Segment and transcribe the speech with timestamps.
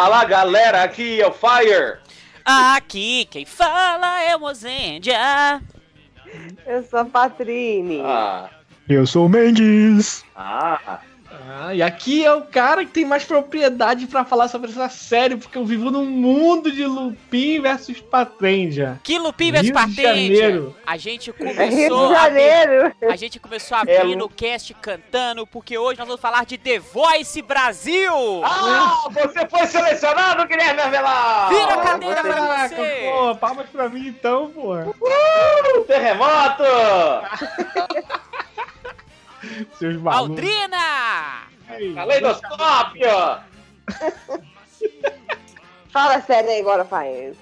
[0.00, 1.98] Fala galera, aqui é o Fire.
[2.42, 5.60] Aqui quem fala é o Mozendia.
[6.66, 8.00] Eu sou a Patrine.
[8.02, 8.48] Ah,
[8.88, 10.24] Eu sou o Mendes.
[10.34, 11.00] ah,
[11.48, 15.36] Ah, e aqui é o cara que tem mais propriedade pra falar sobre essa série,
[15.36, 19.00] porque eu vivo num mundo de Lupin versus Patrendia.
[19.02, 20.36] Que Lupin Patente.
[20.36, 20.76] Janeiro.
[20.86, 22.92] A gente É Rio começou de a Janeiro.
[23.10, 26.78] A gente começou abrindo É, o cast cantando, porque hoje nós vamos falar de The
[26.78, 28.12] Voice Brasil!
[28.44, 31.48] ah, você foi selecionado, Guilherme Avelar!
[31.48, 33.10] Vira a cadeira pra Caraca, você!
[33.12, 34.74] pô, palmas pra mim então, pô.
[34.74, 36.64] Uh, terremoto!
[39.78, 40.30] Seus malucos.
[40.30, 41.42] Aldrina!
[41.68, 43.08] Aí, Caleidoscópio!
[45.92, 47.32] Fala sério aí agora, pai.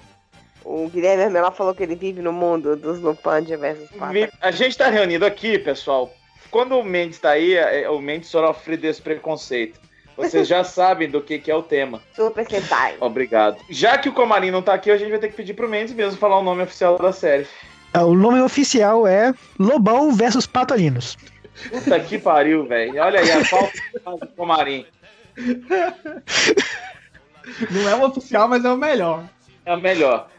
[0.65, 4.29] O Guilherme Armela falou que ele vive no mundo dos Lupandia versus Pata.
[4.41, 6.13] A gente tá reunido aqui, pessoal.
[6.51, 9.79] Quando o Mendes tá aí, é- o Mendes sofre desse preconceito.
[10.17, 12.01] Vocês já sabem do que, que é o tema.
[12.15, 12.97] Super Sentai.
[12.99, 13.57] Obrigado.
[13.69, 15.93] Já que o Comarim não tá aqui, a gente vai ter que pedir pro Mendes
[15.93, 17.47] mesmo falar o nome oficial da série.
[17.93, 21.17] Ah, O nome oficial é Lobão versus Patolinos.
[21.69, 23.01] Puta que pariu, velho.
[23.01, 24.85] Olha aí a falta do Comarim.
[27.71, 29.23] Não é o oficial, mas é o melhor.
[29.65, 30.29] É o melhor.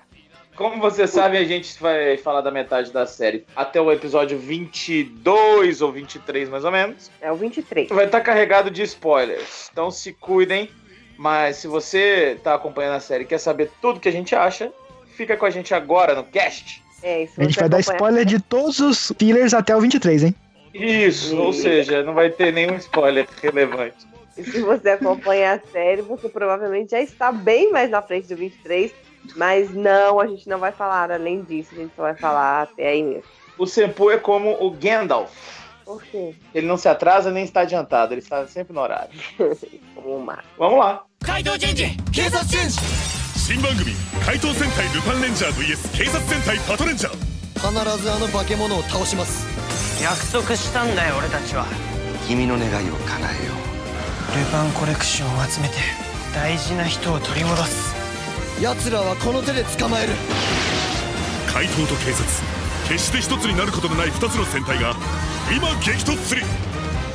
[0.57, 5.81] Como vocês sabem, a gente vai falar da metade da série até o episódio 22
[5.81, 7.11] ou 23, mais ou menos.
[7.21, 7.89] É o 23.
[7.89, 9.71] Vai estar carregado de spoilers.
[9.73, 10.71] Então se cuidem.
[11.17, 14.73] Mas se você tá acompanhando a série e quer saber tudo que a gente acha,
[15.15, 16.83] fica com a gente agora no cast.
[17.03, 17.39] É isso.
[17.39, 20.34] A gente vai dar spoiler de todos os fillers até o 23, hein?
[20.73, 24.06] Isso, ou seja, não vai ter nenhum spoiler relevante.
[24.38, 28.36] E se você acompanha a série, você provavelmente já está bem mais na frente do
[28.36, 28.92] 23.
[29.36, 31.70] Mas não, a gente não vai falar além disso.
[31.73, 33.23] A gente só vai falar até aí mesmo.
[33.58, 35.31] O Senpu é como o Gandalf.
[35.86, 36.36] Por quê?
[36.53, 39.12] Ele não se atrasa nem está adiantado, ele está sempre no horário.
[39.96, 40.44] Como uma.
[40.58, 41.06] Vamos lá.
[43.46, 43.91] 新番組「
[44.25, 47.13] 怪盗戦隊ルパンレンジャー VS 警察戦隊パトレンジャー」
[47.62, 49.46] 必ずあの化け物を倒します
[50.03, 51.66] 約束したんだよ俺たちは。
[52.27, 53.53] 君の願いを叶えよ
[54.38, 55.75] ルパンコレクションを集めて
[56.34, 57.94] 大事な人を取り戻す。
[58.61, 60.12] う奴らはこの手で捕まえる。
[61.53, 62.25] 怪盗と警察。
[62.88, 64.94] 決して一つになることのない二つの戦隊が
[65.50, 66.43] 今激突する。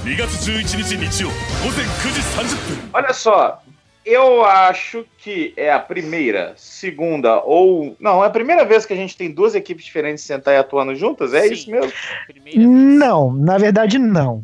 [0.03, 2.19] 2月11日日曜午前9時
[2.53, 3.01] 30分。
[3.01, 3.57] Olha só,
[4.05, 7.95] eu acho que é a primeira, segunda ou.
[7.99, 10.93] Não, é a primeira vez que a gente tem duas equipes diferentes sentar e atuando
[10.95, 11.33] juntas?
[11.33, 11.53] É Sim.
[11.53, 11.91] isso mesmo?
[12.43, 12.55] Vez.
[12.55, 14.43] Não, na verdade não.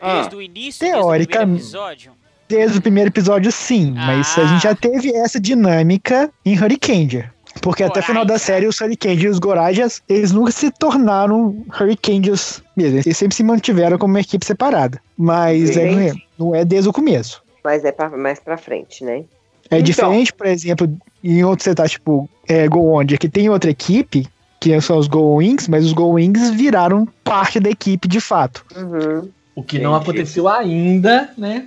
[0.00, 2.12] Ah, Desde o início, desde o primeiro episódio.
[2.48, 4.46] Desde o primeiro episódio, sim, mas a Ah.
[4.46, 7.32] gente já teve essa dinâmica em Hurricaneer.
[7.62, 8.44] Porque até o final da Goraja.
[8.44, 12.98] série, os Hurricanes e os Gorajas, eles nunca se tornaram Hurricanes mesmo.
[13.04, 15.00] Eles sempre se mantiveram como uma equipe separada.
[15.16, 17.42] Mas é, não é desde o começo.
[17.66, 19.24] Mas é pra, mais pra frente, né?
[19.68, 19.82] É Então.
[19.82, 24.24] diferente, por exemplo, em outros setups, tipo, é, Go Onde, que tem outra equipe,
[24.60, 28.64] que são os Go Wings, mas os Go Wings viraram parte da equipe de fato.
[28.76, 29.28] Uhum.
[29.56, 30.10] O que não Entendi.
[30.10, 31.66] aconteceu ainda, né?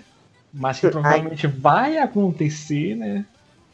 [0.54, 3.26] Mas que provavelmente vai acontecer, né?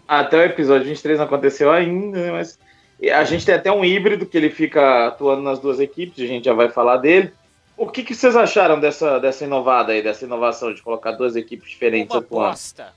[0.08, 2.58] até o episódio 23 não aconteceu ainda, né, mas.
[3.14, 6.46] A gente tem até um híbrido que ele fica atuando nas duas equipes, a gente
[6.46, 7.32] já vai falar dele.
[7.78, 11.70] O que, que vocês acharam dessa, dessa inovada aí, dessa inovação de colocar duas equipes
[11.70, 12.50] diferentes Uma atuando?
[12.52, 12.94] bosta.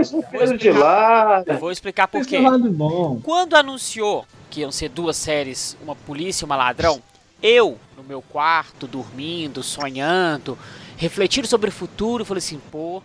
[0.00, 1.42] Isso, peso de lá.
[1.46, 2.38] Eu vou explicar por quê.
[2.38, 3.20] lado bom.
[3.22, 7.00] Quando anunciou que iam ser duas séries, uma polícia e uma ladrão,
[7.42, 10.58] eu, no meu quarto, dormindo, sonhando,
[10.96, 13.02] refletindo sobre o futuro, falei assim, pô,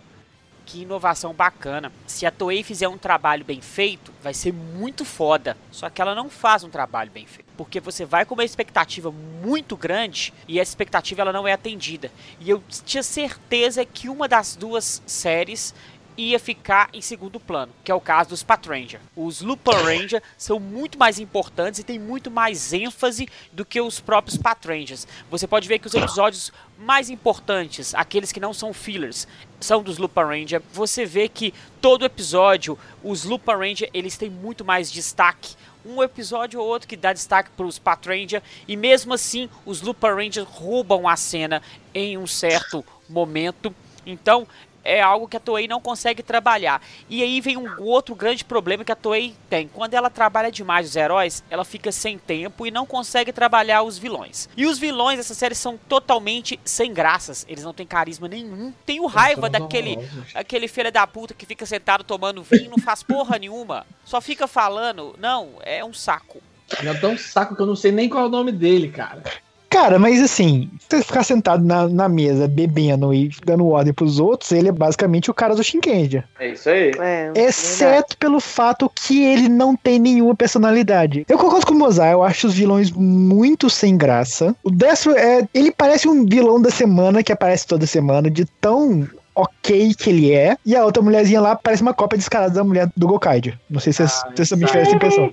[0.66, 1.92] que inovação bacana.
[2.06, 5.56] Se a Toei fizer um trabalho bem feito, vai ser muito foda.
[5.70, 7.46] Só que ela não faz um trabalho bem feito.
[7.56, 12.10] Porque você vai com uma expectativa muito grande e essa expectativa ela não é atendida.
[12.40, 15.72] E eu tinha certeza que uma das duas séries
[16.16, 19.00] ia ficar em segundo plano, que é o caso dos Patranger.
[19.14, 24.00] Os Lupin Ranger são muito mais importantes e têm muito mais ênfase do que os
[24.00, 25.06] próprios Patrangers.
[25.30, 29.26] Você pode ver que os episódios mais importantes, aqueles que não são fillers,
[29.60, 30.62] são dos Lupin Ranger.
[30.72, 35.54] Você vê que todo episódio, os Lupin Ranger, eles têm muito mais destaque.
[35.84, 40.08] Um episódio ou outro que dá destaque para os Patranger e mesmo assim os Lupin
[40.08, 41.62] Rangers roubam a cena
[41.94, 43.72] em um certo momento.
[44.04, 44.46] Então,
[44.86, 46.80] é algo que a Toei não consegue trabalhar.
[47.08, 49.68] E aí vem um outro grande problema que a Toei tem.
[49.68, 53.98] Quando ela trabalha demais os heróis, ela fica sem tempo e não consegue trabalhar os
[53.98, 54.48] vilões.
[54.56, 57.44] E os vilões dessa série são totalmente sem graças.
[57.48, 58.72] Eles não têm carisma nenhum.
[58.84, 59.98] Tenho raiva daquele
[60.34, 63.86] aquele filho da puta que fica sentado tomando vinho, não faz porra nenhuma.
[64.04, 65.16] Só fica falando.
[65.18, 66.40] Não, é um saco.
[66.78, 69.22] Ele é tão saco que eu não sei nem qual é o nome dele, cara.
[69.68, 74.52] Cara, mas assim, você ficar sentado na, na mesa bebendo e dando ordem pros outros,
[74.52, 76.24] ele é basicamente o cara do Shinkenja.
[76.38, 76.92] É isso aí.
[76.98, 81.24] É, Exceto pelo fato que ele não tem nenhuma personalidade.
[81.28, 84.54] Eu concordo com o Mozart, eu acho os vilões muito sem graça.
[84.62, 85.46] O Destro é.
[85.52, 90.32] Ele parece um vilão da semana que aparece toda semana, de tão ok que ele
[90.32, 90.56] é.
[90.64, 93.52] E a outra mulherzinha lá parece uma cópia descarada da mulher do Gokaido.
[93.68, 95.30] Não sei se vocês Ah, também tiveram essa impressão.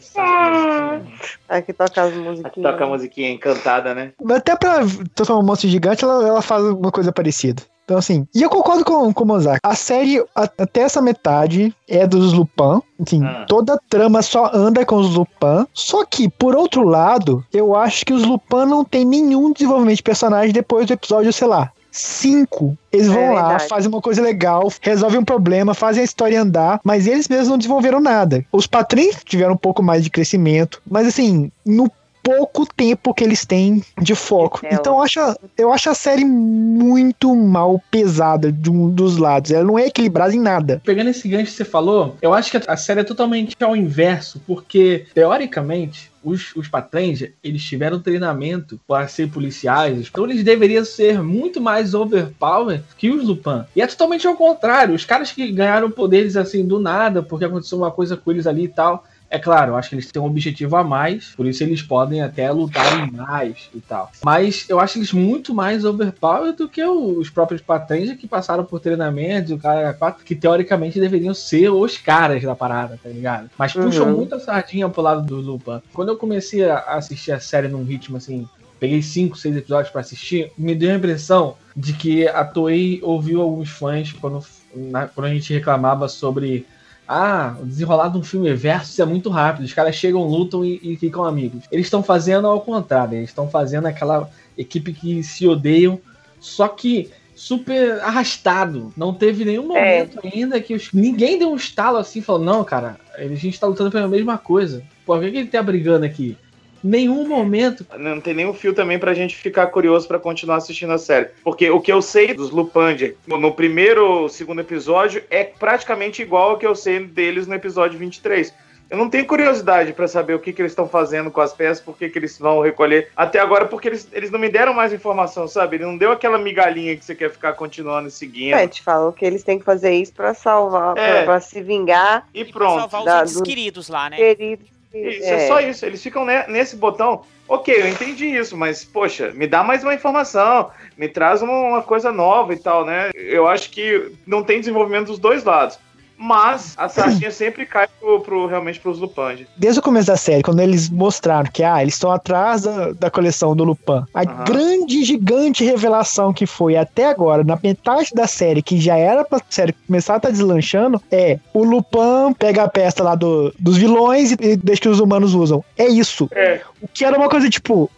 [1.47, 2.71] Aqui toca as Aqui musiquinhas.
[2.71, 4.11] toca a musiquinha encantada, né?
[4.31, 4.79] Até pra
[5.15, 7.61] tocar um monstro gigante, ela, ela faz uma coisa parecida.
[7.85, 9.59] Então, assim, e eu concordo com, com o Mozart.
[9.61, 12.81] A série, a- até essa metade, é dos Lupin.
[13.05, 13.45] Assim, Ah.
[13.45, 15.67] toda a trama só anda com os Lupin.
[15.73, 20.03] Só que, por outro lado, eu acho que os Lupin não tem nenhum desenvolvimento de
[20.03, 22.75] personagem depois do episódio, sei lá, 5.
[22.91, 23.69] Eles vão É lá, verdade.
[23.69, 27.57] fazem uma coisa legal, resolvem um problema, fazem a história andar, mas eles mesmos não
[27.57, 28.43] desenvolveram nada.
[28.51, 31.89] Os patrões tiveram um pouco mais de crescimento, mas assim, no
[32.23, 34.61] pouco tempo que eles têm de foco.
[34.61, 34.75] De tela.
[34.79, 39.51] Então eu acho, a- eu acho a série muito mal pesada de um dos lados.
[39.51, 40.81] Ela não é equilibrada em nada.
[40.85, 44.41] Pegando esse gancho que você falou, eu acho que a série é totalmente ao inverso,
[44.47, 51.21] porque, teoricamente, os, os Patrenja, eles tiveram treinamento para ser policiais, então eles deveriam ser
[51.21, 53.63] muito mais overpower que os Lupin.
[53.75, 57.77] E é totalmente ao contrário, os caras que ganharam poderes assim do nada, porque aconteceu
[57.77, 59.03] uma coisa com eles ali e tal.
[59.33, 62.21] É claro, eu acho que eles têm um objetivo a mais, por isso eles podem
[62.21, 64.11] até lutar mais e tal.
[64.23, 68.79] Mas eu acho eles muito mais overpower do que os próprios Patrenja que passaram por
[68.79, 73.49] treinamentos, o cara quatro, que teoricamente deveriam ser os caras da parada, tá ligado?
[73.57, 74.17] Mas puxam Uhum.
[74.17, 75.81] muito a sardinha pro lado do Lupin.
[75.91, 78.45] Quando eu comecei a assistir a série num ritmo assim,
[78.79, 83.41] peguei cinco, seis episódios pra assistir, me deu a impressão de que a Toei ouviu
[83.41, 84.41] alguns fãs quando,
[84.75, 86.67] na- quando a gente reclamava sobre
[87.07, 89.65] ah, o desenrolar de um filme versus é muito rápido.
[89.65, 91.63] Os caras chegam, lutam e, e ficam amigos.
[91.71, 93.15] Eles estão fazendo ao contrário.
[93.17, 95.99] Eles estão fazendo aquela equipe que se odeiam,
[96.39, 98.93] só que super arrastado.
[98.95, 102.63] Não teve nenhum momento ainda que os- ninguém deu um estalo assim e falou: Não,
[102.63, 104.83] cara, a gente tá lutando pela mesma coisa.
[105.05, 106.37] Por que, que ele tá brigando aqui?
[106.83, 107.85] Nenhum momento.
[107.97, 111.29] Não tem nenhum fio também pra gente ficar curioso pra continuar assistindo a série.
[111.43, 116.57] Porque o que eu sei dos Lupanger no primeiro, segundo episódio é praticamente igual ao
[116.57, 118.53] que eu sei deles no episódio 23.
[118.89, 121.79] Eu não tenho curiosidade pra saber o que, que eles estão fazendo com as peças,
[121.83, 123.07] por que, que eles vão recolher.
[123.15, 125.77] Até agora, porque eles, eles não me deram mais informação, sabe?
[125.77, 128.53] Ele não deu aquela migalhinha que você quer ficar continuando e seguindo.
[128.53, 131.13] É, te falou que eles têm que fazer isso pra salvar, É.
[131.13, 132.79] pra, pra se vingar, E E pra pronto.
[132.81, 134.17] salvar os Da- entes do- queridos lá, né?
[134.17, 134.72] queridos.
[134.93, 135.47] Isso, é.
[135.47, 135.85] só isso.
[135.85, 137.23] Eles ficam ne- nesse botão.
[137.47, 141.81] Ok, eu entendi isso, mas, poxa, me dá mais uma informação, me traz uma, uma
[141.81, 143.09] coisa nova e tal, né?
[143.13, 145.77] Eu acho que não tem desenvolvimento dos dois lados.
[146.17, 149.45] Mas a sardinha sempre cai pro, pro- realmente pros Lupang.
[149.57, 153.09] Desde o começo da série, quando eles mostraram que ah, eles estão atrás da, da
[153.11, 154.43] coleção do Lupin, a Aham.
[154.45, 159.41] grande, gigante revelação que foi até agora, na metade da série, que já era pra
[159.49, 164.31] série começar a estar deslanchando, é o Lupin pega a peça lá do, dos vilões
[164.31, 165.63] e, e deixa que os humanos usam.
[165.77, 166.29] É isso.
[166.31, 166.61] É.
[166.81, 167.89] O que era uma coisa tipo.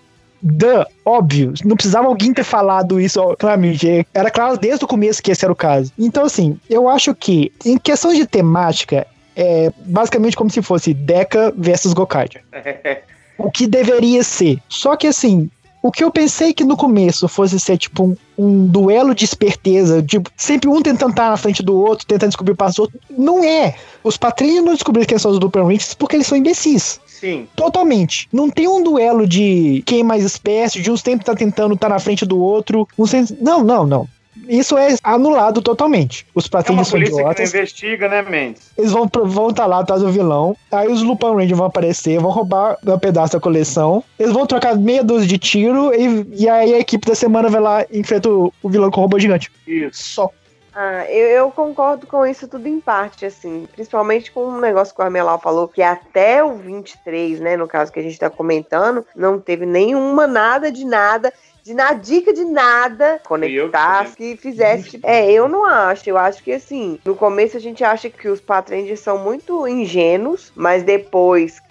[0.41, 4.05] Duh, óbvio, não precisava alguém ter falado isso ó, claramente.
[4.13, 5.91] Era claro desde o começo que esse era o caso.
[5.97, 11.53] Então, assim, eu acho que, em questão de temática, é basicamente como se fosse Deca
[11.55, 12.43] versus Gokaiger.
[13.37, 14.59] O que deveria ser.
[14.69, 15.49] Só que, assim,
[15.85, 20.01] o que eu pensei que no começo fosse ser, tipo, um, um duelo de esperteza,
[20.01, 22.99] tipo, sempre um tentando estar na frente do outro, tentando descobrir o passo do outro,
[23.11, 23.75] não é.
[24.03, 26.99] Os patrinhos não descobriram quem são os Lupin Rings porque eles são imbecis.
[27.19, 27.47] Sim.
[27.55, 28.27] Totalmente.
[28.31, 31.89] Não tem um duelo de quem é mais esperto, de uns tempos tá tentando estar
[31.89, 32.87] na frente do outro.
[32.97, 34.07] uns tempos- Não, não, não.
[34.49, 36.27] Isso é anulado totalmente.
[36.35, 37.49] Os É uma patrinhos são polícia que idiotas.
[37.53, 38.63] investiga, né, Mendes?
[38.77, 40.55] Eles vão estar vão tá lá atrás do vilão.
[40.71, 44.03] Aí os Lupin Rangers vão aparecer, vão roubar um pedaço da coleção.
[44.19, 45.91] Eles vão trocar meia dúzia de tiro.
[45.95, 48.99] E, e aí a equipe da semana vai lá e enfrenta o, o vilão com
[48.99, 49.49] o robô gigante.
[49.65, 50.03] Isso.
[50.03, 50.29] Só.
[50.77, 53.65] Ah, eu, eu concordo com isso tudo em parte, assim.
[53.71, 57.91] Principalmente com um negócio que o Armelau falou, que até o 23, né, no caso
[57.93, 61.31] que a gente tá comentando, não teve nenhuma, nada de nada,
[61.63, 64.89] de nada, dica de nada conectar, que fizesse.
[64.91, 66.09] tipo- É, eu não acho.
[66.09, 70.51] Eu acho que, assim, no começo a gente acha que os Patrangers são muito ingênuos,
[70.55, 71.61] mas depois,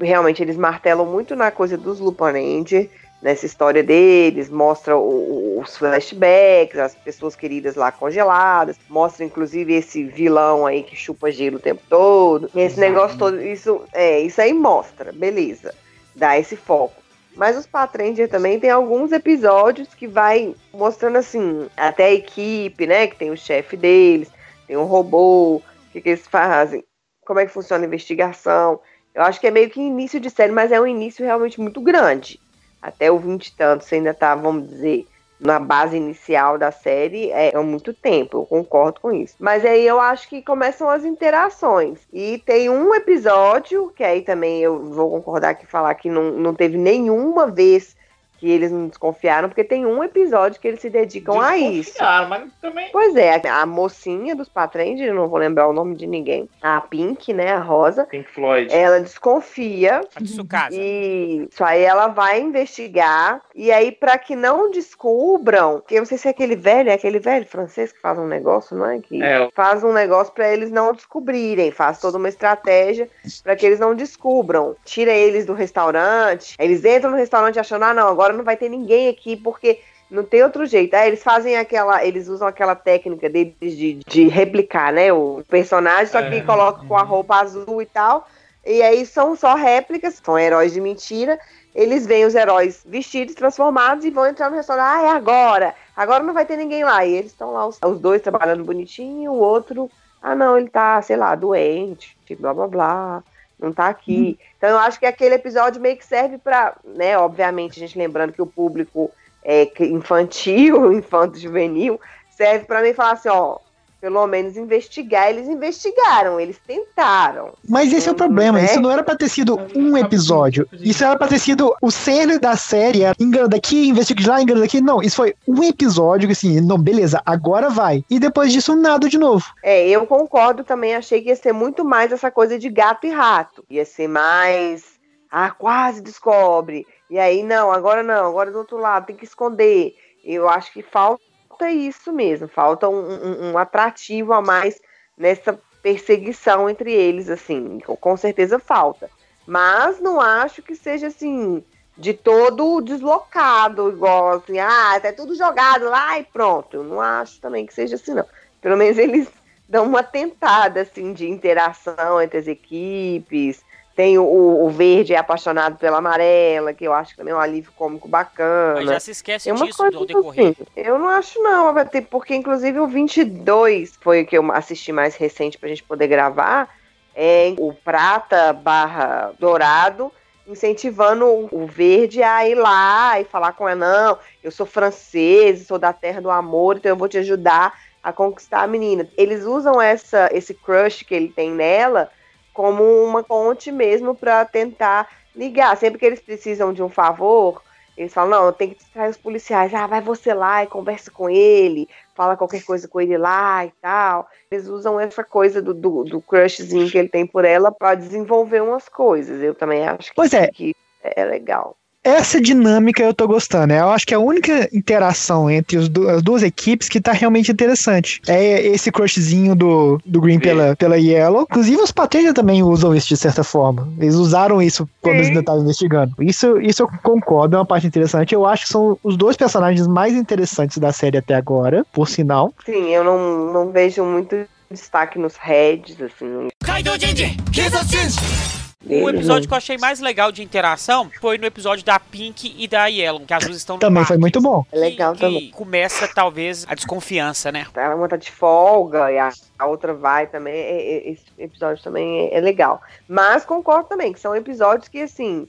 [0.00, 2.88] realmente, eles martelam muito na coisa dos Ranger
[3.22, 10.02] nessa história deles, mostra o- os flashbacks, as pessoas queridas lá congeladas, mostra inclusive esse
[10.04, 12.50] vilão aí que chupa gelo o tempo todo.
[12.54, 15.72] Esse negócio todo, isso é, isso aí mostra, beleza.
[16.16, 17.00] Dá esse foco.
[17.34, 23.06] Mas os Patranger também tem alguns episódios que vai mostrando assim, até a equipe, né,
[23.06, 24.30] que tem o chefe deles,
[24.66, 25.62] tem um robô, o
[25.92, 26.84] que, que eles fazem,
[27.24, 28.80] como é que funciona a investigação.
[29.14, 31.80] Eu acho que é meio que início de série, mas é um início realmente muito
[31.80, 32.38] grande
[32.82, 35.06] até o 20 e tanto, você ainda tá, vamos dizer,
[35.42, 39.34] na base inicial da série é, é muito tempo, eu concordo com isso.
[39.38, 42.00] Mas aí eu acho que começam as interações.
[42.12, 46.54] E tem um episódio, que aí também eu vou concordar que falar que não, não
[46.54, 47.96] teve nenhuma vez
[48.42, 51.94] que eles não desconfiaram, porque tem um episódio que eles se dedicam a isso.
[52.28, 52.88] mas também.
[52.90, 56.80] Pois é, a mocinha dos Patrende, eu não vou lembrar o nome de ninguém, a
[56.80, 58.74] Pink, né, a Rosa, Pink Floyd.
[58.74, 60.74] ela desconfia A Tsukasa.
[60.76, 66.06] e isso aí ela vai investigar e aí para que não descubram, que eu não
[66.06, 68.98] sei se é aquele velho, é aquele velho francês que faz um negócio, não é?
[68.98, 69.48] Que É.
[69.54, 73.08] faz um negócio para eles não descobrirem, faz toda uma estratégia
[73.44, 74.74] para que eles não descubram.
[74.84, 78.68] Tira eles do restaurante, eles entram no restaurante achando, ah, não, agora não vai ter
[78.68, 80.94] ninguém aqui porque não tem outro jeito.
[80.94, 86.06] Aí eles fazem aquela, eles usam aquela técnica deles de, de replicar, né, o personagem,
[86.06, 86.40] só que É.
[86.42, 88.28] colocam com a roupa azul e tal.
[88.64, 91.38] E aí são só réplicas, são heróis de mentira.
[91.74, 94.86] Eles veem os heróis vestidos, transformados e vão entrar no restaurante.
[94.86, 95.74] Ah, é agora!
[95.96, 97.04] Agora não vai ter ninguém lá.
[97.04, 101.00] E eles estão lá, os, os dois trabalhando bonitinho, o outro, ah, não, ele tá,
[101.02, 103.24] sei lá, doente, blá blá blá,
[103.62, 104.38] não tá aqui.
[104.56, 108.32] Então eu acho que aquele episódio meio que serve pra, né, obviamente, a gente lembrando
[108.32, 109.10] que o público
[109.44, 112.00] é infantil, infanto juvenil,
[112.30, 113.58] serve pra mim falar assim, ó,
[114.02, 115.30] pelo menos investigar.
[115.30, 117.52] Eles investigaram, eles tentaram.
[117.68, 118.58] Mas esse é o Hum, problema.
[118.58, 118.64] né?
[118.64, 120.68] Isso não era pra ter sido um episódio.
[120.72, 123.04] Isso era pra ter sido o cerne da série.
[123.04, 124.80] Era engano daqui, investiga de lá, engano daqui.
[124.80, 128.04] Não, isso foi um episódio que assim, não, beleza, agora vai.
[128.10, 129.44] E depois disso, nada de novo.
[129.62, 133.10] É, eu concordo também, achei que ia ser muito mais essa coisa de gato e
[133.10, 133.64] rato.
[133.70, 134.82] Ia ser mais.
[135.30, 136.84] Ah, quase descobre.
[137.08, 139.94] E aí, não, agora não, agora do outro lado, tem que esconder.
[140.24, 141.22] Eu acho que falta
[141.70, 144.80] isso mesmo, falta um, um- um atrativo a mais
[145.16, 149.10] nessa perseguição entre eles, assim, com- certeza falta.
[149.46, 151.62] Mas não acho que seja assim,
[151.96, 156.82] de todo deslocado, igual assim, ah, tá tudo jogado lá e pronto.
[156.82, 158.24] Não acho também que seja assim, não.
[158.60, 159.28] Pelo menos eles
[159.68, 163.62] dão uma tentada assim de interação entre as equipes.
[163.94, 167.40] Tem o, o verde é apaixonado pela amarela, que eu acho que também é um
[167.40, 168.80] alívio cômico bacana.
[168.80, 170.52] Mas já se esquece uma disso coisa do decorrer.
[170.52, 171.74] assim, eu não acho não,
[172.10, 176.70] porque inclusive o 22 foi o que eu assisti mais recente pra gente poder gravar,
[177.14, 180.10] é o prata barra dourado,
[180.46, 185.66] incentivando o- o verde a ir lá e falar com ela, não, eu sou francês,
[185.66, 189.06] sou da terra do amor, então eu vou te ajudar a conquistar a menina.
[189.16, 192.10] Eles usam essa, esse crush que ele tem nela
[192.52, 195.76] como uma ponte mesmo pra tentar ligar.
[195.76, 197.62] Sempre que eles precisam de um favor,
[197.96, 199.72] eles falam, não, eu tenho que distrair os policiais.
[199.74, 203.72] Ah, vai você lá e conversa com ele, fala qualquer coisa com ele lá e
[203.80, 204.28] tal.
[204.50, 208.62] Eles usam essa coisa do, do, do crushzinho que ele tem por ela pra desenvolver
[208.62, 209.42] umas coisas.
[209.42, 210.48] Eu também acho que, Pois é.
[210.48, 213.72] que é legal essa dinâmica eu tô gostando.
[213.72, 218.20] Eu acho que é a única interação entre as duas equipes que tá realmente interessante.
[218.26, 221.42] É esse crushzinho do, do Green pela, pela Yellow.
[221.42, 223.88] Inclusive, os Patrícia também usam isso de certa forma.
[223.98, 225.18] Eles usaram isso quando Sim.
[225.18, 226.14] eles ainda estavam investigando.
[226.20, 228.34] Isso, isso eu concordo, é uma parte interessante.
[228.34, 232.52] Eu acho que são os dois personagens mais interessantes da série até agora, por sinal.
[232.64, 234.36] Sim, eu não, não vejo muito
[234.70, 236.48] destaque nos heads, assim.
[236.64, 237.36] Kaido Jinji!
[237.52, 238.61] Jinji!
[238.84, 242.66] O episódio que eu achei mais legal de interação foi no episódio da Pink e
[242.66, 244.64] da Yellow, que as duas estão no Também foi muito bom.
[244.72, 245.40] É legal que, também.
[245.40, 247.66] que começa talvez a desconfiança, né?
[247.72, 250.54] Tá, uma tá de folga e a, a outra vai também.
[250.54, 252.80] é- Esse episódio também é, é legal.
[253.08, 255.46] Mas concordo também que são episódios que, assim,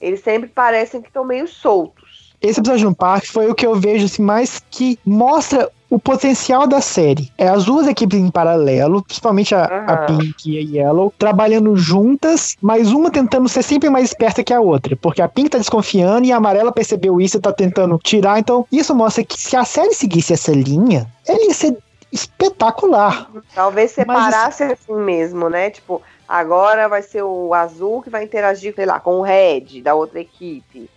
[0.00, 2.32] eles sempre parecem que estão meio soltos.
[2.40, 6.66] Esse episódio no parque foi o que eu vejo assim, mais que mostra o potencial
[6.66, 7.30] da série.
[7.36, 9.96] É as duas equipes em paralelo, principalmente a, a.
[10.06, 14.60] Pink e a Yellow, trabalhando juntas, mas uma tentando ser sempre mais esperta que a
[14.60, 14.96] outra.
[14.96, 18.38] Porque a Pink tá desconfiando e a Amarela percebeu isso e tá tentando tirar.
[18.38, 21.76] Então, isso mostra que se a série seguisse essa linha, ela ia ser
[22.10, 23.30] espetacular.
[23.54, 25.68] Talvez Mas separasse assim mesmo, né?
[25.68, 29.94] Tipo, agora vai ser o azul que vai interagir, sei lá, com o red da
[29.94, 30.88] outra equipe.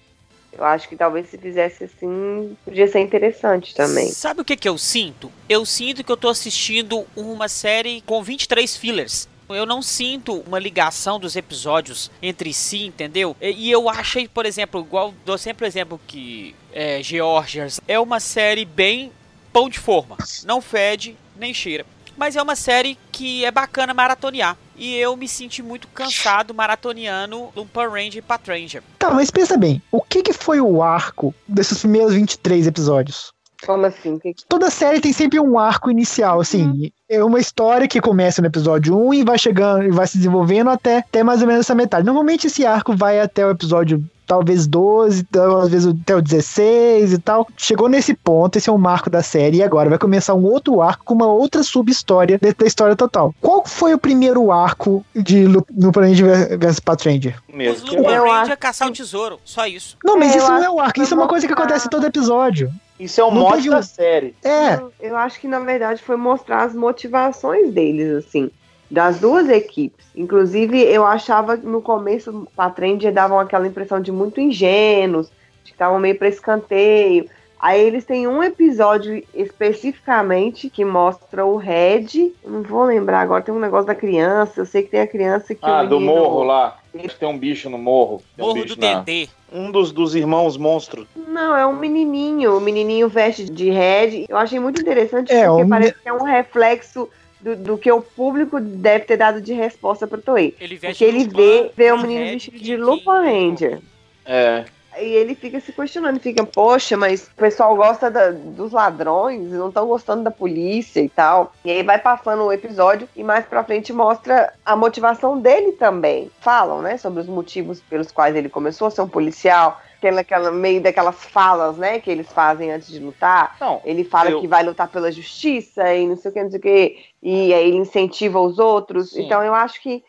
[0.57, 4.09] Eu acho que talvez se fizesse assim, podia ser interessante também.
[4.09, 5.31] Sabe o que, que eu sinto?
[5.49, 9.27] Eu sinto que eu tô assistindo uma série com 23 fillers.
[9.47, 13.35] Eu não sinto uma ligação dos episódios entre si, entendeu?
[13.39, 18.19] E eu achei, por exemplo, igual dou sempre o exemplo que é, Georgians é uma
[18.19, 19.11] série bem
[19.53, 20.17] pão de forma.
[20.45, 21.85] Não fede, nem cheira.
[22.17, 24.57] Mas é uma série que é bacana maratonear.
[24.77, 28.83] E eu me senti muito cansado maratoneando Lumpa Ranger e Patranger.
[28.99, 33.31] Tá, mas pensa bem, o que, que foi o arco desses primeiros 23 episódios?
[33.65, 34.19] Como assim?
[34.19, 36.91] Que- toda série tem sempre um arco inicial, assim.
[37.09, 40.69] É uma história que começa no episódio 1 e vai chegando e vai se desenvolvendo
[40.69, 42.05] até, até mais ou menos essa metade.
[42.05, 47.47] Normalmente esse arco vai até o episódio talvez 12, talvez até o 16 e tal.
[47.57, 50.81] Chegou nesse ponto, esse é um marco da série, e agora vai começar um outro
[50.81, 53.33] arco com uma outra sub-história dentro da história total.
[53.41, 57.35] Qual foi o primeiro arco de Lu- no Ranger vs Pathranger?
[57.49, 57.81] Os.
[57.83, 59.97] Lupin Eu Ranger acho caçar o tesouro, só isso.
[60.03, 61.89] Não, mas É, isso não é o arco, isso é uma coisa que acontece em
[61.89, 62.71] todo episódio.
[62.99, 64.33] Isso é o mote da um- série.
[64.43, 68.49] É, Eu, eu acho que na verdade foi mostrar as motivações deles, assim,
[68.89, 70.05] das duas equipes.
[70.15, 75.27] Inclusive, eu achava no começo a Trend davam aquela impressão de muito ingênuos,
[75.63, 77.27] de que estavam meio para escanteio.
[77.59, 82.31] Aí eles têm um episódio especificamente que mostra o Red.
[82.45, 84.61] Não vou lembrar agora, tem um negócio da criança.
[84.61, 85.61] Eu sei que tem a criança que.
[85.63, 86.77] Ah, o do menino- morro lá.
[87.19, 88.21] Tem um bicho no morro.
[88.35, 89.27] Tem um Morro bicho do na- Dendê.
[89.51, 91.07] Um dos, dos irmãos monstros.
[91.15, 92.57] Não, é um menininho.
[92.57, 94.25] O menininho veste de red.
[94.29, 97.09] Eu achei muito interessante É, porque um- parece que é um reflexo
[97.45, 100.55] do, do que o público deve ter dado de resposta pra Toei.
[100.59, 103.79] Ele Porque ele Lupin, vê, vê o de menino vestido de que- Lupin Ranger.
[104.25, 104.65] É.
[104.97, 109.53] E ele fica se questionando, fica, poxa, mas o pessoal gosta da- dos ladrões e
[109.53, 111.53] não estão gostando da polícia e tal.
[111.65, 116.31] E aí vai passando o episódio e mais pra frente mostra a motivação dele também.
[116.39, 120.51] Falam, né, sobre os motivos pelos quais ele começou a ser um policial, aquela, aquela
[120.51, 123.55] meio daquelas falas, né, que eles fazem antes de lutar.
[123.59, 126.49] Não, Ele fala Eu- que vai lutar pela justiça e não sei o que, não
[126.51, 129.11] sei o que, e aí ele incentiva os outros.
[129.11, 129.25] Sim.
[129.25, 130.03] Então eu acho que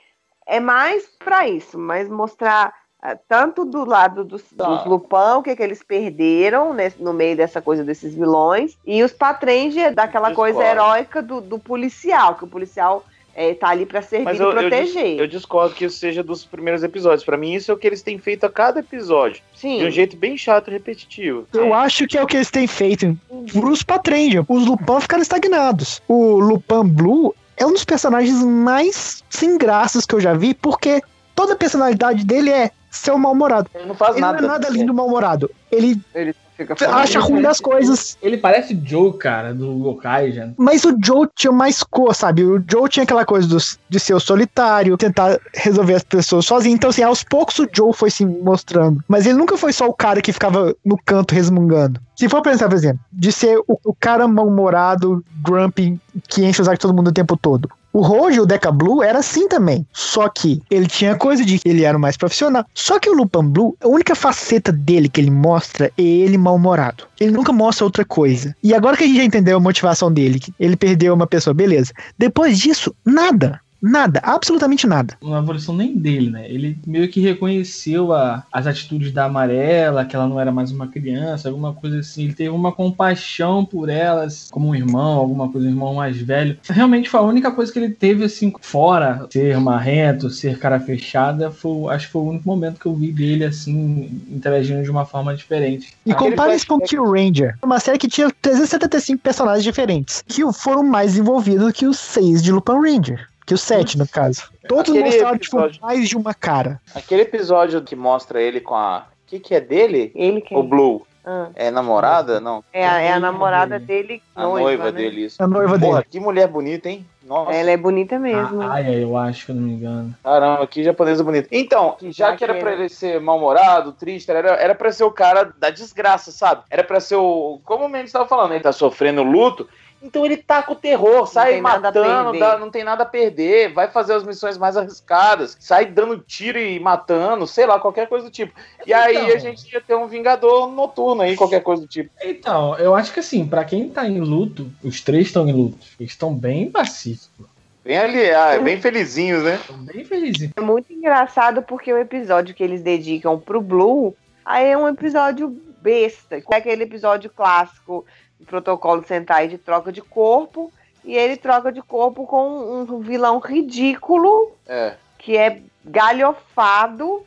[0.46, 2.72] é mais pra isso, mas mostrar
[3.02, 4.64] ah, tanto do lado dos, Tá.
[4.64, 9.02] dos Lupin, o que, que eles perderam nesse- no meio dessa coisa desses vilões, e
[9.04, 10.80] os Patrenger daquela coisa Discordo.
[10.82, 13.04] heróica do, do policial, que o policial
[13.36, 15.18] eh, tá ali pra servir Mas e eu, eu, dis- proteger.
[15.20, 17.22] eu discordo que isso seja dos primeiros episódios.
[17.22, 19.42] Pra mim, isso é o que eles têm feito a cada episódio.
[19.54, 19.78] Sim.
[19.78, 21.46] De um jeito bem chato e repetitivo.
[21.52, 23.16] eu acho que é o que eles têm feito
[23.52, 24.44] pros Pathranger.
[24.48, 26.00] Os Lupin ficaram estagnados.
[26.08, 31.02] O Lupin Blue é um dos personagens mais sem graças que eu já vi, porque
[31.36, 33.70] toda a personalidade dele é ser um mal-humorado.
[33.74, 34.40] Ele não faz Ele nada.
[34.40, 35.50] não é nada lindo mal-humorado.
[35.70, 38.16] Ele Ele fica acha ruim das coisas.
[38.22, 40.48] Ele parece Joe, cara, do Gokai, já.
[40.56, 42.42] Mas o Joe tinha mais cor, sabe?
[42.42, 46.74] O Joe tinha aquela coisa dos, de ser o solitário, tentar resolver as pessoas sozinho.
[46.74, 49.04] Então, assim, aos poucos o Joe foi se mostrando.
[49.06, 52.00] Mas ele nunca foi só o cara que ficava no canto resmungando.
[52.16, 56.64] Se for pensar, por exemplo, de ser o, o cara mal-humorado, grumpy, que enche o
[56.64, 57.68] saco de todo mundo o tempo todo.
[57.96, 59.86] O Rojo, o Deca Blue, era assim também.
[59.90, 62.62] Só que ele tinha coisa de que ele era o mais profissional.
[62.74, 67.04] Só que o Lupin Blue, a única faceta dele que ele mostra é ele mal-humorado.
[67.18, 68.54] Ele nunca mostra outra coisa.
[68.62, 71.54] E agora que a gente já entendeu a motivação dele, que ele perdeu uma pessoa,
[71.54, 71.90] beleza.
[72.18, 73.62] Depois disso, nada.
[73.80, 75.16] Nada, absolutamente nada.
[75.22, 76.48] Não é evolução nem dele, né?
[76.50, 80.88] Ele meio que reconheceu a- as atitudes da amarela, que ela não era mais uma
[80.88, 82.24] criança, alguma coisa assim.
[82.24, 86.58] Ele teve uma compaixão por elas, como um irmão, alguma coisa, um irmão mais velho.
[86.68, 91.50] Realmente foi a única coisa que ele teve, assim, fora ser marrento, ser cara fechada,
[91.50, 95.04] foi, acho que foi o único momento que eu vi dele, assim, interagindo de uma
[95.04, 95.94] forma diferente.
[96.04, 100.82] E compara isso com Kill Ranger, uma série que tinha 375 personagens diferentes, que foram
[100.82, 103.26] mais envolvidos que os seis de Lupin Ranger.
[103.46, 104.50] Que os sete, no caso.
[104.68, 106.80] Todos Aquele mostraram, tipo, episódio- mais de uma cara.
[106.94, 109.06] Aquele episódio que mostra ele com a.
[109.24, 110.10] O que, que é dele?
[110.14, 111.06] Ele que O Blue.
[111.28, 112.38] Ah, É namorada?
[112.40, 112.62] Não.
[112.72, 114.02] é, a, é a Noiva namorada dele.
[114.08, 114.92] dele, A noiva, né?
[114.92, 115.42] dele, isso.
[115.42, 116.08] A noiva Porra, dele.
[116.08, 117.04] que mulher bonita, hein?
[117.24, 117.50] Nossa.
[117.50, 118.62] Ela é bonita mesmo.
[118.62, 120.14] Ah, ai, ai, eu acho que eu não me engano.
[120.22, 121.48] Caramba, que japonesa bonita.
[121.50, 125.52] Então, já que era pra ele ser mal-humorado, triste, era, era pra ser o cara
[125.58, 126.62] da desgraça, sabe?
[126.70, 127.60] Era pra ser o.
[127.64, 129.68] Como o Mendes tava falando, ele tá sofrendo luto.
[130.02, 133.72] Então ele tá com o terror, sai a matando, dá- não tem nada a perder,
[133.72, 138.26] vai fazer as missões mais arriscadas, sai dando tiro e matando, sei lá, qualquer coisa
[138.26, 138.52] do tipo.
[138.86, 139.34] E aí Então.
[139.34, 142.10] a gente ia ter um Vingador noturno aí, qualquer coisa do tipo.
[142.22, 145.78] Então, eu acho que assim, pra quem tá em luto, os três estão em luto.
[145.98, 147.46] Eles estão bem pacíficos.
[147.84, 149.54] Bem ali, ah, bem felizinhos, né?
[149.56, 150.50] Estão bem felizes.
[150.56, 155.48] É muito engraçado porque o episódio que eles dedicam pro Blue aí é um episódio
[155.80, 156.36] besta.
[156.36, 158.04] É aquele episódio clássico
[158.44, 160.72] protocolo Sentai de troca de corpo.
[161.04, 164.94] E ele troca de corpo com um vilão ridículo É.
[165.18, 167.22] que é galhofado.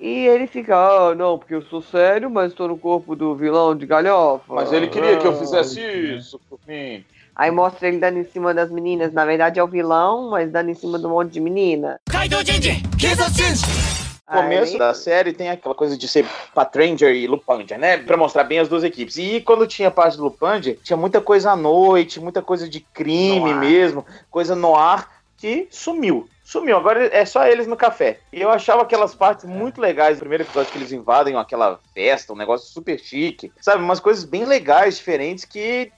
[0.00, 3.74] E ele fica, ah, não, porque eu sou sério, mas estou no corpo do vilão
[3.76, 4.52] de galhofa.
[4.54, 5.36] Mas ele queria que eu Ah.
[5.36, 7.04] fizesse isso por mim.
[7.34, 9.12] Aí mostra ele dando em cima das meninas.
[9.12, 11.98] Na verdade é o vilão, mas dando em cima de um monte de menina.
[14.26, 17.98] No começo Aí- da série tem aquela coisa de ser Patranger e Lupanger, né?
[17.98, 19.18] Pra mostrar bem as duas equipes.
[19.18, 23.40] E quando tinha parte do Lupanger, tinha muita coisa à noite, muita coisa de crime
[23.40, 23.56] Noir.
[23.56, 26.26] mesmo, coisa no ar, que sumiu.
[26.42, 28.18] Sumiu, agora é só eles no café.
[28.32, 30.16] E eu achava aquelas partes muito legais.
[30.16, 33.52] O primeiro episódio que eles invadem aquela festa, um negócio super chique.
[33.60, 35.90] Sabe, umas coisas bem legais, diferentes, que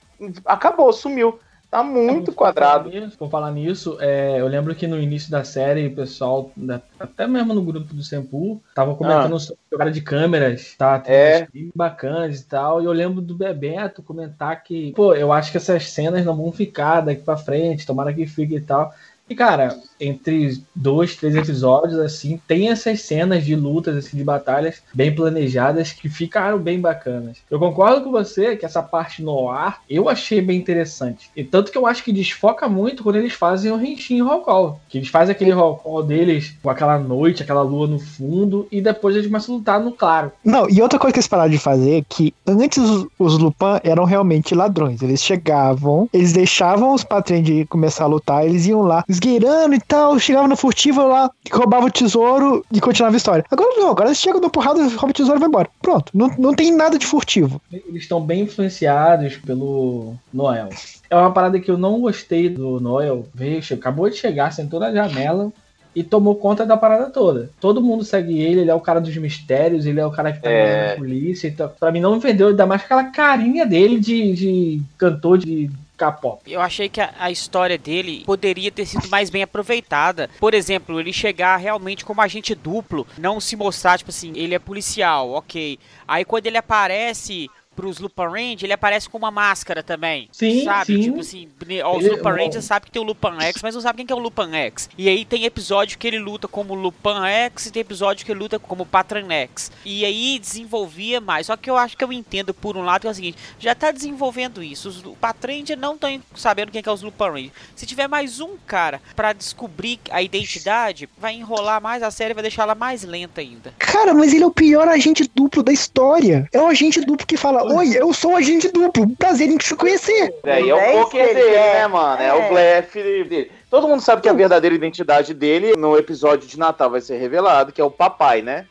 [0.45, 1.39] acabou, sumiu.
[1.77, 2.91] Tá muito Por quadrado.
[2.91, 6.51] falar nisso- Por falar nisso, é, eu lembro que no início da série, o pessoal,
[6.57, 10.99] da- até mesmo no grupo do Sempu, tava comentando sobre jogada de câmeras, tá?
[10.99, 11.49] Tem É.
[11.75, 12.81] bacanas e tal.
[12.81, 16.51] E eu lembro do Bebeto comentar que, pô, eu acho que essas cenas não vão
[16.53, 18.93] ficar daqui pra frente, tomara que fique e tal.
[19.29, 24.83] E, cara, entre dois, três episódios, assim, tem essas cenas de lutas, assim, de batalhas
[24.95, 27.39] bem planejadas que ficaram bem bacanas.
[27.51, 31.31] Eu concordo com você que essa parte no ar eu achei bem interessante.
[31.37, 34.81] E tanto que eu acho que desfoca muito quando eles fazem o Henshin Roll Call.
[34.89, 38.81] Que eles fazem aquele roll call deles com aquela noite, aquela lua no fundo, e
[38.81, 40.33] depois eles começam a lutar no claro.
[40.45, 43.81] Não, e outra coisa que eles pararam de fazer é que antes os, os Lupin
[43.83, 45.03] eram realmente ladrões.
[45.03, 49.81] Eles chegavam, eles deixavam os patrões de começar a lutar, eles iam lá esgueirando e
[49.87, 53.45] tal, chegavam no furtivo lá, roubavam o tesouro e continuava a história.
[53.51, 55.69] Agora não, agora eles chegam, dão porrada, roubam o tesouro e vai embora.
[55.81, 57.61] Pronto, não, não tem nada de furtivo.
[57.73, 60.69] Eles estão bem influenciados pelo Noel.
[61.09, 63.27] É uma parada que eu não gostei do Noel.
[63.35, 65.53] Veio, che- acabou de chegar, sentou na janela
[65.95, 67.49] e tomou conta da parada toda.
[67.59, 70.43] Todo mundo segue ele, ele é o cara dos mistérios, ele é o cara que
[70.43, 70.91] tá É.
[70.91, 71.49] na polícia.
[71.49, 75.71] Então, pra mim não me vendeu, ainda mais aquela carinha dele de, de cantor de
[75.97, 76.51] K-pop.
[76.51, 80.29] Eu achei que a, a história dele poderia ter sido mais bem aproveitada.
[80.39, 84.59] Por exemplo, ele chegar realmente como agente duplo, não se mostrar, tipo assim, ele é
[84.59, 85.79] policial, ok.
[86.07, 90.29] Aí quando ele aparece pros Lupin Range, ele aparece com uma máscara também.
[90.33, 90.87] Sim, sabe?
[90.97, 91.03] sim.
[91.03, 91.49] Tipo assim,
[91.85, 94.07] ó, os Ele- Lupin Rangers sabem que tem o Lupin X, mas não sabem quem
[94.07, 94.89] que é o Lupin X.
[94.97, 98.41] E aí tem episódio que ele luta como Lupin X e tem episódio que ele
[98.41, 99.71] luta como Patron X.
[99.85, 101.47] E aí desenvolvia mais.
[101.47, 103.75] Só que eu acho que eu entendo por um lado que é o seguinte, já
[103.75, 104.89] tá desenvolvendo isso.
[104.89, 107.53] Os Patron Ranger não estão sabendo quem que é os Lupin Rangers.
[107.75, 112.43] Se tiver mais um cara pra descobrir a identidade, vai enrolar mais a série, vai
[112.43, 113.75] deixar ela mais lenta ainda.
[113.79, 116.49] Cara, mas ele é o pior agente duplo da história.
[116.53, 119.09] É um agente duplo que fala: Oi, eu sou um agente duplo.
[119.17, 120.35] Prazer em te conhecer.
[120.45, 121.73] É o É poker isso que dele, ele é.
[121.75, 122.23] né, mano?
[122.23, 122.35] É, É.
[122.35, 123.51] o blefe dele.
[123.69, 127.73] Todo mundo sabe que a verdadeira identidade dele no episódio de Natal vai ser revelado,
[127.73, 128.65] que é o papai, né?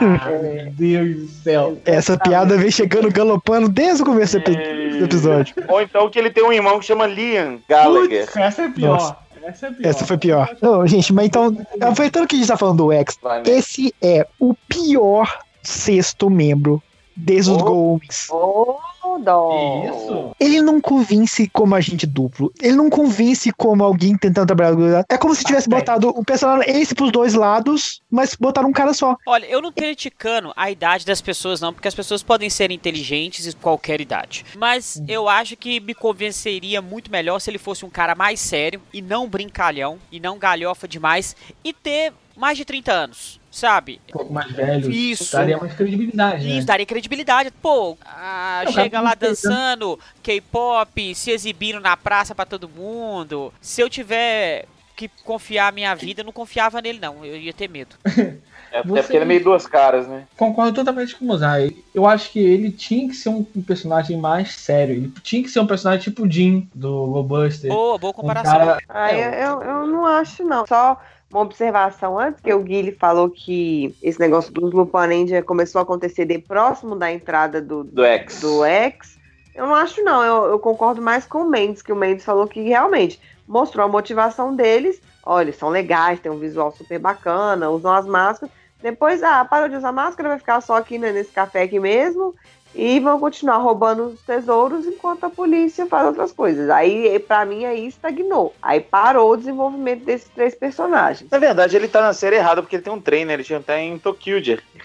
[0.00, 1.78] Meu Deus do céu.
[1.84, 5.54] Essa piada vem chegando galopando desde o começo do epi- do episódio.
[5.68, 8.26] Ou então que ele tem um irmão que chama Liam Gallagher.
[8.26, 8.92] Putz, essa é pior.
[8.92, 9.16] Nossa.
[9.42, 9.88] Essa é pior.
[9.88, 10.56] Essa foi pior.
[10.60, 13.42] Não, gente, mas então, aproveitando que a gente tá falando do X, né?
[13.46, 16.82] esse é o pior sexto membro
[17.20, 17.64] desde os Oh.
[17.64, 18.28] Gomes.
[18.30, 18.78] Ô,
[19.18, 19.84] dó.
[19.84, 20.30] Isso?
[20.38, 22.52] Ele não convence como agente duplo.
[22.60, 25.04] Ele não convence como alguém tentando trabalhar.
[25.08, 28.72] É como se tivesse Ah, botado o personagem esse pros dois lados, mas botaram um
[28.72, 29.16] cara só.
[29.26, 32.70] Olha, eu não tô criticando a idade das pessoas, não, porque as pessoas podem ser
[32.70, 34.44] inteligentes em qualquer idade.
[34.56, 38.80] Mas eu acho que me convenceria muito melhor se ele fosse um cara mais sério
[38.92, 44.00] e não brincalhão e não galhofa demais e ter mais de 30 anos, sabe?
[44.08, 44.90] Um pouco mais velho.
[44.90, 45.32] Isso.
[45.32, 46.54] Daria mais credibilidade, né?
[46.56, 47.50] Isso, daria credibilidade.
[47.62, 52.68] Pô, ah, Não, chega cara, lá sei, dançando K-pop, se exibindo na praça pra todo
[52.68, 53.52] mundo.
[53.60, 57.24] Se eu tiver que confiar a minha vida, eu não confiava nele, não.
[57.24, 57.96] Eu ia ter medo.
[58.72, 60.24] É, até Você- porque ele é meio duas caras, né?
[60.36, 61.74] Concordo totalmente com o Mozart.
[61.94, 64.94] Eu acho que ele tinha que ser um um personagem mais sério.
[64.94, 67.70] Ele tinha que ser um personagem tipo o Jim, do GoBuster.
[67.70, 68.52] Boa, boa Um comparação.
[68.52, 68.78] cara...
[68.88, 70.66] Ah, É, eu, eu, eu não acho, não.
[70.66, 71.00] Só
[71.32, 76.24] uma observação antes, que o Guilherme falou que esse negócio dos Ranger começou a acontecer
[76.24, 78.40] de próximo da entrada do, Do X.
[78.40, 79.18] do X.
[79.54, 80.22] Eu não acho, não.
[80.22, 83.88] Eu, eu concordo mais com o Mendes, que o Mendes falou que realmente mostrou a
[83.88, 85.00] motivação deles.
[85.24, 88.52] Olha, eles são legais, tem um visual super bacana, usam as máscaras.
[88.82, 92.34] Depois, ah, parou de usar máscara, vai ficar só aqui né, nesse café aqui mesmo.
[92.72, 96.70] E vão continuar roubando os tesouros enquanto a polícia faz outras coisas.
[96.70, 98.54] Aí, pra mim, aí estagnou.
[98.62, 101.28] Aí parou o desenvolvimento desses três personagens.
[101.28, 103.78] Na verdade, ele tá na série errada porque ele tem um trainer, ele tinha estar
[103.78, 104.40] em Tokyo.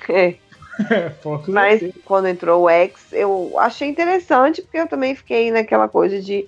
[0.09, 0.35] É.
[1.47, 6.47] Mas quando entrou o X, eu achei interessante, porque eu também fiquei naquela coisa de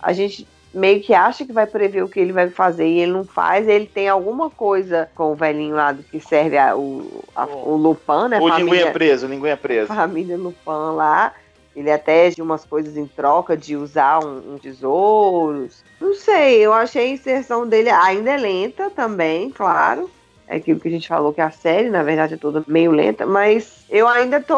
[0.00, 3.12] a gente meio que acha que vai prever o que ele vai fazer e ele
[3.12, 3.66] não faz.
[3.66, 7.76] Ele tem alguma coisa com o velhinho lá do que serve a- o, a- o
[7.76, 8.38] Lupin, né?
[8.40, 9.86] O família- linguinha preso, o linguinha preso.
[9.88, 11.32] família Lupin lá.
[11.76, 15.82] Ele até de umas coisas em troca de usar um, um tesouros.
[16.00, 20.10] Não sei, eu achei a inserção dele ainda é lenta também, claro.
[20.48, 23.26] É aquilo que a gente falou que a série, na verdade, é toda meio lenta,
[23.26, 24.56] mas eu ainda tô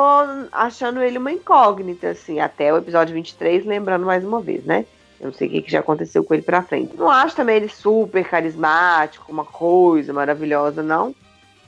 [0.53, 4.87] achando ele uma incógnita, assim, até o episódio 23, lembrando mais uma vez, né?
[5.21, 6.97] Eu não sei o que, que já aconteceu com ele pra frente.
[6.97, 11.15] Não acho também ele super carismático, uma coisa maravilhosa, não.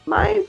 [0.07, 0.47] Mas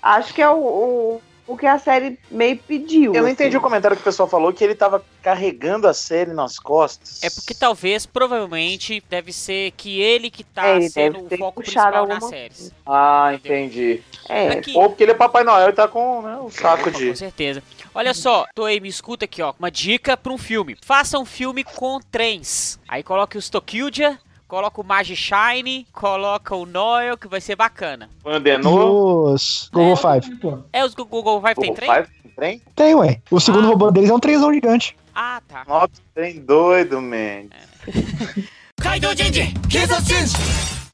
[0.00, 3.12] acho que é o, o- o que a série meio pediu.
[3.12, 3.32] Eu não assim.
[3.32, 7.22] entendi o comentário que o pessoal falou, que ele tava carregando a série nas costas.
[7.22, 11.28] É porque talvez, provavelmente, deve ser que ele que tá É, ele sendo deve o
[11.28, 12.54] ter foco principal na alguma série.
[12.86, 14.00] Ah, entendi.
[14.28, 17.08] É, Ou porque ele é Papai Noel e tá com né, o saco de...
[17.10, 17.62] com certeza.
[17.94, 19.54] Olha só, Toei, me escuta aqui, ó.
[19.58, 20.76] Uma dica pra um filme.
[20.84, 22.78] Faça um filme com trens.
[22.88, 23.88] Aí coloque os Tokyo
[24.46, 28.08] coloca o Magi Shine, coloca o Noel, que vai ser bacana.
[28.42, 29.32] Denô.
[29.32, 30.36] Os Google Five.
[30.36, 31.90] Pô, É, os Google Five tem trem?
[31.92, 32.62] Five, tem trem?
[32.74, 33.20] Tem, ué.
[33.30, 33.70] O segundo Ah.
[33.70, 34.96] robô deles é um trenzão gigante.
[35.14, 35.64] Ah, tá.
[35.66, 37.46] Nossa, trem doido, man.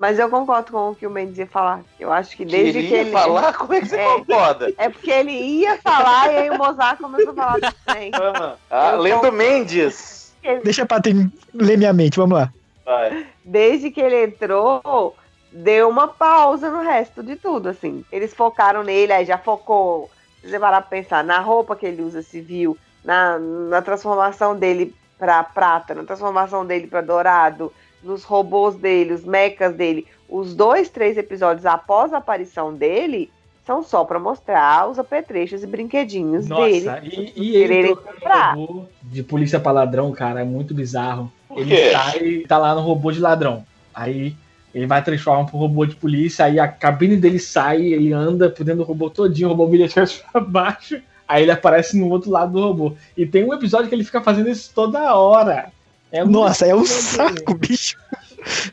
[0.00, 1.82] mas eu concordo com o que o Mendes ia falar.
[1.98, 3.10] Eu acho que desde Queria que ele.
[3.12, 3.52] falar?
[3.54, 4.04] Como é que você É.
[4.16, 4.72] concorda?
[4.78, 8.10] É porque ele ia falar e aí o Mozart começou a falar trem.
[8.14, 9.36] Ah, ah, Eu Lendo concordo.
[9.36, 10.32] Mendes.
[10.64, 11.14] Deixa pra ter,
[11.52, 12.50] ler minha mente, vamos lá.
[12.84, 13.26] Vai.
[13.44, 15.14] Desde que ele entrou,
[15.52, 18.02] deu uma pausa no resto de tudo, assim.
[18.10, 20.10] Eles focaram nele, aí já focou.
[20.40, 24.94] Se você parar pra pensar na roupa que ele usa civil, na, na transformação dele
[25.18, 27.70] pra prata, na transformação dele pra dourado,
[28.02, 30.06] nos robôs dele, os mechas dele.
[30.28, 33.30] Os dois, três episódios após a aparição dele
[33.66, 36.86] são só pra mostrar os apetrechos e brinquedinhos dele.
[36.86, 38.54] Nossa, e, e ele comprar.
[38.54, 41.30] robô de polícia pra ladrão, cara, é muito bizarro.
[41.54, 41.90] Ele quê?
[41.92, 43.64] sai, tá lá no robô de ladrão.
[43.94, 44.34] Aí
[44.74, 48.64] ele vai transformar pro robô de polícia, aí a cabine dele sai, ele anda por
[48.64, 49.86] dentro do robô todinho, o robô vira
[50.32, 52.94] pra baixo, aí ele aparece no outro lado do robô.
[53.16, 55.72] E tem um episódio que ele fica fazendo isso toda hora.
[56.12, 57.96] É muito Nossa, é um saco, bicho.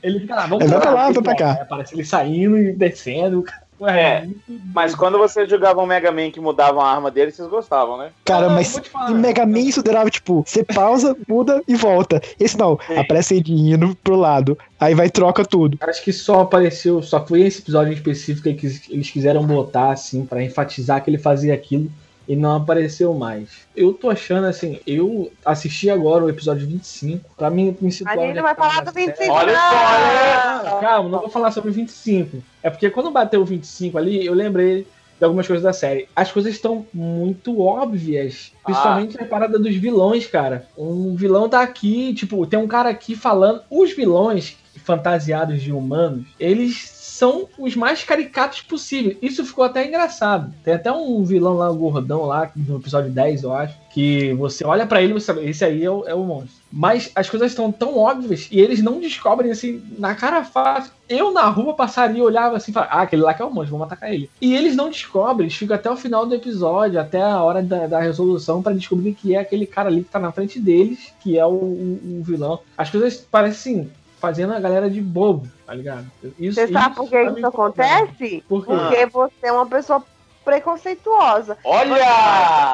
[0.02, 1.54] Ele fica lá, vamos É, vai pra lá, vai pra cá.
[1.54, 3.44] Aí aparece ele saindo e descendo.
[3.80, 4.42] Ué, É, muito
[4.74, 8.10] Mas quando você jogava um Mega Man que mudava a arma dele, vocês gostavam, né?
[8.26, 9.12] Cara, Não, mas falar.
[9.12, 12.20] em Mega Man isso durava, tipo, você pausa, muda e volta.
[12.40, 12.98] Esse não, Sim.
[12.98, 14.58] aparece ele indo pro lado.
[14.80, 15.78] Aí vai e troca tudo.
[15.82, 20.26] Acho que só apareceu, só foi esse episódio em específico que eles quiseram botar, assim,
[20.26, 21.92] pra enfatizar que ele fazia aquilo
[22.28, 23.68] e não apareceu mais.
[23.76, 28.26] Eu tô achando, assim, eu assisti agora o episódio 25, pra mim me situar ele
[28.26, 29.30] onde não vai falar do 25, série.
[29.32, 32.44] Olha só, Não, Calma, não vou falar sobre o 25.
[32.62, 34.86] É porque quando bateu o 25 ali, eu lembrei
[35.18, 36.08] de algumas coisas da série.
[36.16, 38.52] As coisas estão muito óbvias.
[38.64, 40.68] Principalmente a parada dos vilões, cara.
[40.78, 43.62] Um vilão tá aqui, tipo, tem um cara aqui falando.
[43.70, 49.18] Os vilões fantasiados de humanos, eles são os mais caricatos possíveis.
[49.22, 50.54] Isso ficou até engraçado.
[50.64, 54.64] Tem até um vilão lá, um gordão lá, no episódio 10, eu acho, que você
[54.64, 56.58] olha pra ele e você sabe, esse aí é o, é o monstro.
[56.72, 60.92] Mas as coisas estão tão óbvias e eles não descobrem assim, na cara fácil.
[61.10, 63.72] Eu na rua passaria, olhava assim e falava, ah, aquele lá que é o monstro,
[63.72, 64.30] vamos atacar ele.
[64.40, 67.88] E eles não descobrem, eles ficam até o final do episódio, até a hora da,
[67.88, 71.36] da resolução, pra descobrir que é aquele cara ali que tá na frente deles, que
[71.38, 72.60] é o, o- o vilão.
[72.78, 76.06] As coisas parecem assim, fazendo a galera de bobo, tá ligado?
[76.40, 78.44] Isso, Você sabe por que tá isso acontece?
[78.48, 78.72] Por quê?
[78.74, 80.04] Porque você é uma pessoa
[80.44, 81.58] preconceituosa.
[81.64, 81.96] Olha!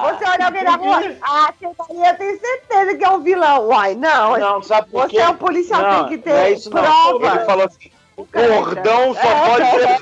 [0.04, 3.68] Você olha alguém na rua, ah, aquele daí eu tenho certeza que é um vilão.
[3.68, 4.38] Uai, não.
[4.38, 5.18] Não, sabe por quê?
[5.18, 6.82] Você é um policial, Não, tem que não é ter isso não.
[6.82, 7.28] prova.
[7.36, 9.48] Ele falou assim, o gordão só É.
[9.50, 10.02] pode ser...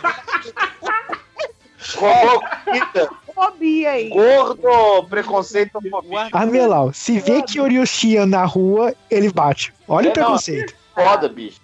[3.33, 4.09] Fobia aí.
[4.09, 6.29] gordo, preconceito, fobia.
[6.31, 9.73] Armelau, se vê que Orioshian na rua, ele bate.
[9.87, 10.75] Olha É, o preconceito.
[10.93, 11.59] Foda, bicho.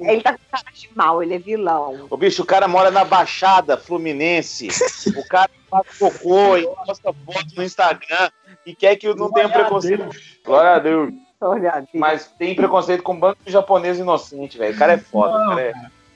[0.00, 2.06] Ele tá com cara de mal, ele é vilão.
[2.10, 4.68] O bicho, o cara mora na Baixada Fluminense.
[5.16, 8.30] o cara faz cocô e posta foto no Instagram
[8.66, 10.02] e quer que eu não tenha Glória a preconceito.
[10.02, 10.16] Deus.
[10.44, 11.12] Glória a Deus.
[11.40, 14.74] Olha, Mas tem preconceito com banco de japonês inocente, velho.
[14.74, 15.72] O cara é foda, Não, o cara é...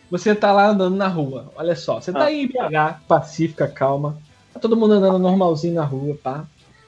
[0.08, 2.00] Você tá lá andando na rua, olha só.
[2.00, 2.24] Você tá Ah.
[2.26, 4.16] aí em BH, pacífica, calma.
[4.54, 6.44] Tá todo mundo andando normalzinho na rua, pá.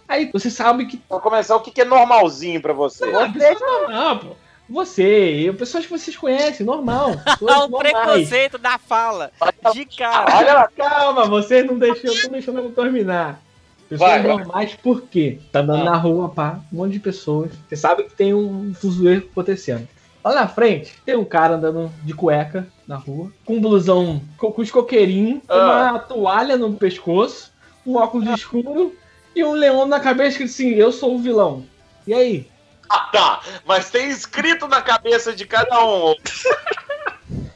[0.07, 0.97] Aí você sabe que.
[0.99, 3.05] Pra começar, o que que é normalzinho pra você?
[3.13, 4.37] Ah, pessoas normal, pô.
[4.69, 7.13] Você, eu, pessoas que vocês conhecem, normal.
[7.27, 7.93] Ah, o normais.
[7.93, 9.31] preconceito da fala.
[9.73, 10.37] De cara.
[10.37, 13.41] Olha lá, Calma, vocês não deixam, não deixando eu terminar.
[13.89, 14.23] Pessoas Vai.
[14.23, 15.39] normais, por quê?
[15.51, 15.85] Tá andando Ah.
[15.93, 17.51] na rua, pá, um monte de pessoas.
[17.67, 19.89] Você sabe que tem um fuzueiro acontecendo.
[20.23, 24.53] Lá na frente, tem um cara andando de cueca na rua, com um blusão com,
[24.61, 25.89] os coqueirinhos, Ah.
[25.93, 27.51] uma toalha no pescoço,
[27.87, 28.95] um óculos escuro
[29.35, 31.65] e um leão na cabeça que assim, eu sou o vilão.
[32.07, 32.47] E aí?
[32.89, 33.41] Ah, tá.
[33.67, 36.15] Mas tem escrito na cabeça de cada um.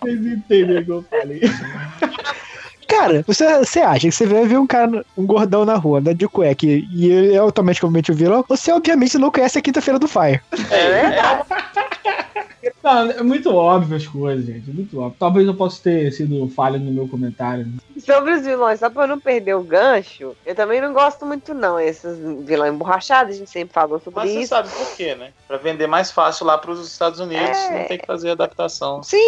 [0.01, 1.40] Vocês entendem o que eu falei?
[2.88, 6.18] Cara, você, você acha que você vai ver um cara, um gordão na rua, andando
[6.18, 8.45] de cueca, e, e ele é automaticamente o vilão?
[8.49, 10.42] Você, obviamente, não conhece a quinta-feira do Fire.
[10.71, 11.82] É, é
[12.83, 14.68] Não, é muito óbvio as coisas, gente.
[14.68, 15.16] é Muito óbvio.
[15.18, 17.64] Talvez eu possa ter sido falho no meu comentário.
[17.66, 17.73] né?
[18.01, 21.55] Sobre os vilões, só pra eu não perder o gancho, eu também não gosto muito,
[21.55, 21.79] não.
[21.79, 24.49] Esses vilões emborrachados, a gente sempre falou sobre Mas você isso.
[24.49, 25.33] sabe por quê, né?
[25.47, 27.79] Pra vender mais fácil lá pros Estados Unidos, É.
[27.83, 29.03] não tem que fazer adaptação.
[29.03, 29.18] Sim,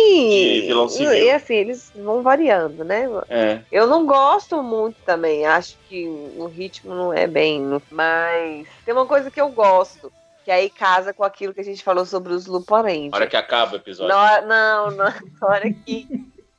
[0.60, 1.12] de vilão civil.
[1.12, 3.08] e assim, eles vão variando, né?
[3.28, 3.60] É.
[3.70, 9.06] Eu não gosto muito também, acho que o ritmo não é bem, mas tem uma
[9.06, 10.12] coisa que eu gosto,
[10.44, 13.10] que aí casa com aquilo que a gente falou sobre os Luporentes.
[13.12, 14.14] Na hora que acaba o episódio.
[14.14, 15.14] Na não, não, na
[15.48, 16.06] hora que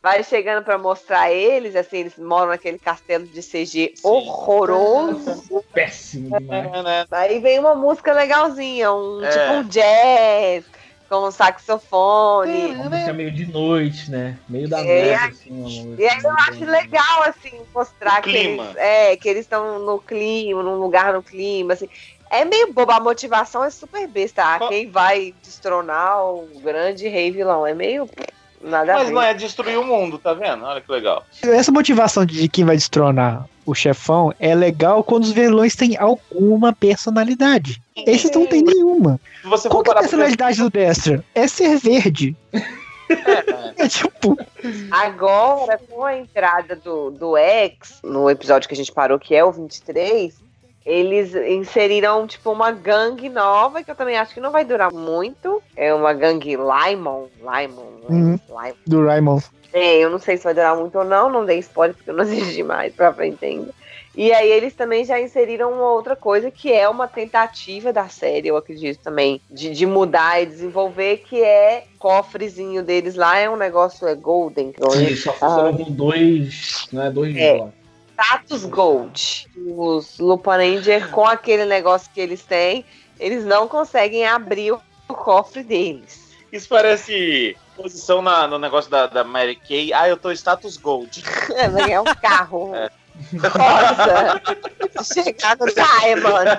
[0.02, 5.64] vai chegando pra mostrar eles, assim, eles moram naquele castelo de CG horroroso.
[5.74, 6.74] Péssimo demais.
[6.74, 7.06] É, né?
[7.12, 9.30] Aí vem uma música legalzinha, um É.
[9.30, 10.66] tipo um jazz
[11.10, 12.68] com um saxofone.
[12.76, 14.38] Uma música meio de noite, né?
[14.50, 15.96] Meio da É, noite, assim.
[15.98, 18.64] E aí eu acho legal, assim, mostrar O que clima.
[18.64, 21.88] eles, é, que eles estão no clima, num lugar no clima, assim.
[22.36, 24.44] É meio boba, a motivação é super besta.
[24.44, 27.66] Ah, Qual- quem vai destronar o grande rei vilão?
[27.66, 28.10] É meio
[28.62, 30.66] nada Mas não é destruir o mundo, tá vendo?
[30.66, 31.24] Olha que legal.
[31.42, 36.74] Essa motivação de quem vai destronar o chefão é legal quando os vilões têm alguma
[36.74, 37.82] personalidade.
[37.96, 39.20] Esses não tem nenhuma.
[39.70, 41.24] Qual é a personalidade do Dexter?
[41.34, 42.36] É ser verde.
[43.78, 44.36] É tipo,
[44.90, 49.46] Agora, com a entrada do, do X, no episódio que a gente parou, que é
[49.46, 50.34] o 23,
[50.86, 55.62] eles inseriram, tipo, uma gangue nova, que eu também acho que não vai durar muito.
[55.76, 57.26] É uma gangue Limon.
[57.40, 57.92] Limon.
[58.08, 58.40] Uhum.
[58.48, 58.74] Limon.
[58.86, 59.40] do Raimon.
[59.74, 62.16] É, eu não sei se vai durar muito ou não, não dei spoiler porque eu
[62.16, 63.74] não assisti mais pra frente ainda.
[64.16, 68.48] E aí eles também já inseriram uma outra coisa que é uma tentativa da série,
[68.48, 73.50] eu acredito também, de, de mudar e desenvolver, que é o cofrezinho deles lá, é
[73.50, 74.74] um negócio, é Golden.
[74.92, 76.88] Sim, só funciona com dois.
[76.94, 77.58] Não é dois É.
[77.58, 77.85] blocos.
[78.16, 79.48] Status Gold.
[79.58, 82.86] Os Lupin Ranger, com aquele negócio que eles têm,
[83.20, 86.34] eles não conseguem abrir o, cofre deles.
[86.52, 89.94] Isso parece posição na- no negócio da, da Mary Kay.
[89.94, 91.24] Ah, eu tô status gold.
[91.56, 92.72] É, é um carro
[93.44, 94.42] rosa.
[95.14, 96.50] Chegar no Diamond.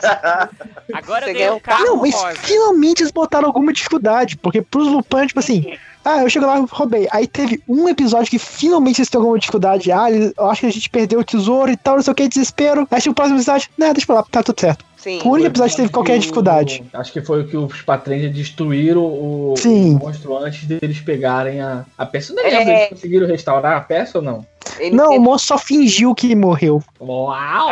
[0.94, 2.36] Agora Você eu ganhei ganhou um carro Não, mas rosa.
[2.36, 4.36] finalmente eles botaram alguma dificuldade.
[4.36, 7.08] Porque pros Lupin, tipo assim, ah, eu chego lá e roubei.
[7.10, 9.90] Aí teve um episódio que finalmente eles têm alguma dificuldade.
[9.92, 12.28] Ah, eu acho que a gente perdeu o tesouro e tal, não sei o que,
[12.28, 12.86] desespero.
[12.90, 14.84] Aí chega o próximo episódio, não, deixa pra lá, tá tudo certo.
[14.96, 15.20] Sim.
[15.24, 16.82] O único episódio que teve qualquer que o- dificuldade.
[16.92, 21.84] Acho que foi o que os Patrões destruíram o, o monstro antes deles pegarem a,
[21.96, 22.32] a peça.
[22.34, 22.50] Não É.
[22.50, 24.44] lembro, eles conseguiram restaurar a peça ou não?
[24.78, 26.82] Ele Não, o teve- monstro só fingiu que morreu.
[27.00, 27.70] Uau!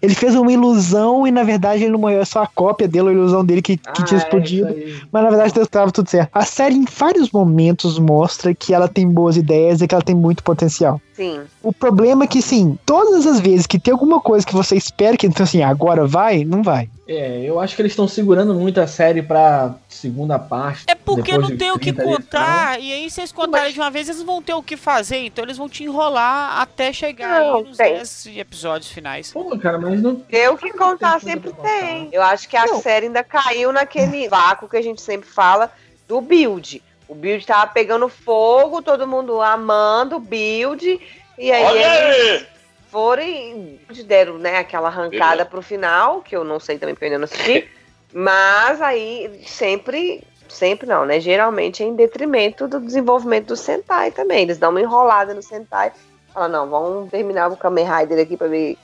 [0.00, 3.08] Ele fez uma ilusão e na verdade ele não morreu, é só a cópia dele,
[3.08, 4.68] a ilusão dele que, que Ah, tinha é explodido.
[4.68, 4.94] aí.
[5.10, 6.30] Mas na verdade estava tudo certo.
[6.32, 10.14] A série em vários momentos mostra que ela tem boas ideias e que ela tem
[10.14, 11.00] muito potencial.
[11.14, 11.40] Sim.
[11.60, 15.16] O problema é que, sim, todas as vezes que tem alguma coisa que você espera
[15.16, 16.88] que, então, assim, agora vai, não vai.
[17.08, 20.84] É, eu acho que eles estão segurando muito a série pra segunda parte.
[20.86, 22.80] É porque não tem o que 30 ali, contar.
[22.80, 25.16] E aí, se eles contarem de uma vez, eles vão ter o que fazer.
[25.24, 27.94] Então, eles vão te enrolar até chegar Não, nos tem.
[27.94, 29.32] 10 episódios finais.
[29.32, 30.16] Pô, cara, mas não.
[30.16, 31.80] Ter o que contar Tem sempre pra contar.
[31.80, 32.08] tem.
[32.12, 32.82] Eu acho que a Não.
[32.82, 35.72] série ainda caiu naquele vácuo que a gente sempre fala
[36.06, 36.82] do build.
[37.08, 41.00] O build tava pegando fogo, todo mundo amando o build.
[41.38, 42.46] E aí Olha eles aí!
[42.90, 45.46] Foram e deram né, aquela arrancada Beleza.
[45.46, 47.68] pro final, que eu não sei também porque eu ainda não assisti.
[48.12, 51.20] Mas aí sempre, sempre não, né?
[51.20, 54.42] Geralmente é em detrimento do desenvolvimento do Sentai também.
[54.42, 55.92] Eles dão uma enrolada no Sentai.
[56.32, 58.78] Falam, não, vamos terminar o Kamen Rider aqui pra ver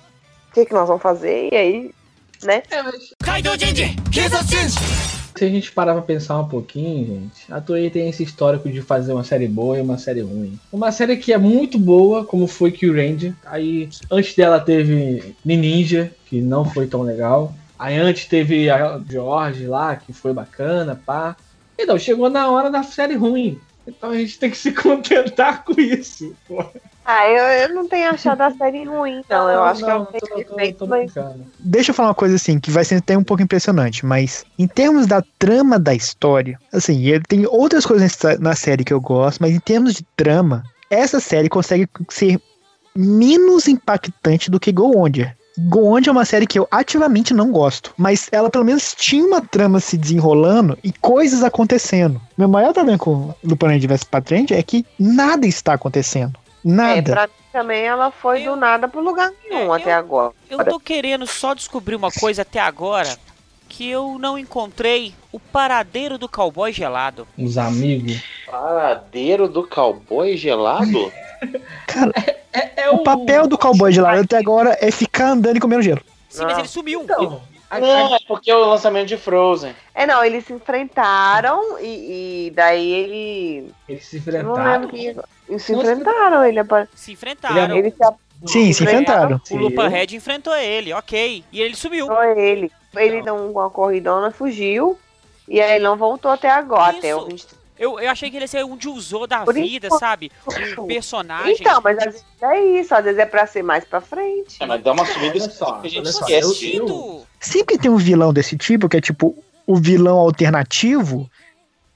[0.50, 1.48] o que, que nós vamos fazer.
[1.52, 1.94] E aí,
[2.42, 2.62] né?
[5.36, 8.80] Se a gente parar pra pensar um pouquinho, gente, a Toei tem esse histórico de
[8.80, 10.56] fazer uma série boa e uma série ruim.
[10.72, 13.34] Uma série que é muito boa, como foi Ranger.
[13.44, 17.52] Aí, antes dela teve Ninja, que não foi tão legal.
[17.76, 21.36] Aí antes teve a George lá, que foi bacana, pá.
[21.76, 23.58] Então, chegou na hora da série ruim.
[23.86, 26.34] Então a gente tem que se contentar com isso.
[26.48, 26.64] pô.
[27.04, 29.50] Ah, eu, eu não tenho achado a série ruim, não.
[29.50, 31.12] Eu acho que não, tem tô- tô- defeito, mas.
[31.58, 34.66] Deixa eu falar uma coisa assim, que vai ser até um pouco impressionante, mas em
[34.66, 39.38] termos da trama da história, assim, ele tem outras coisas na série que eu gosto,
[39.40, 42.40] mas em termos de trama, essa série consegue ser
[42.96, 45.36] menos impactante do que Go Wonder.
[45.56, 49.24] Go Wonder é uma série que eu ativamente não gosto, mas ela pelo menos tinha
[49.24, 52.20] uma trama se desenrolando e coisas acontecendo.
[52.36, 56.32] Meu maior problema com Lupin Ranger vs Patrand é que nada está acontecendo.
[56.36, 57.12] é, Nada.
[57.12, 60.32] pra mim também ela foi do nada pro lugar nenhum É, até eu- agora.
[60.50, 63.16] Eu tô querendo só descobrir uma coisa até agora
[63.68, 67.28] que eu não encontrei o paradeiro do cowboy gelado.
[67.38, 68.20] Os amigos.
[68.46, 71.12] Paradeiro do cowboy gelado?
[71.86, 72.12] Cara,
[72.52, 75.82] É, é o papel do cowboy de lá até agora é ficar andando e comendo
[75.82, 76.00] gelo.
[76.28, 76.60] Sim, mas Ah.
[76.60, 77.02] ele sumiu.
[77.02, 77.42] Então,
[77.80, 79.74] Não, é porque é o lançamento de Frozen.
[79.94, 83.72] É, não, eles se enfrentaram e, e daí ele.
[83.88, 84.88] Eles se Eu não lembro enfrentaram.
[84.88, 85.52] que.
[85.52, 86.88] Eles se enfrentaram, ele apare...
[86.94, 87.76] Se enfrentaram.
[87.76, 87.96] ele se
[88.46, 89.40] Sim, se enfrentaram.
[89.50, 91.44] O Lupin Red enfrentou ele, ok.
[91.50, 92.10] E ele sumiu.
[92.10, 92.70] apoiou ele.
[92.96, 94.98] Ele deu uma corridona, fugiu.
[95.48, 96.98] E aí ele não voltou até agora, Isso.
[96.98, 97.63] até o 23.
[97.78, 100.00] Eu, eu achei que ele ia ser um de usou da Por vida, enquanto.
[100.00, 100.30] sabe?
[100.78, 101.56] Um personagem.
[101.58, 104.62] Então, mas às vezes é isso, às vezes é pra ser mais pra frente.
[104.62, 106.40] É, mas dá uma subida só, que a gente só, esquece.
[106.46, 107.26] eu- Sentido.
[107.40, 111.28] Sempre tem um vilão desse tipo, que é tipo o vilão alternativo,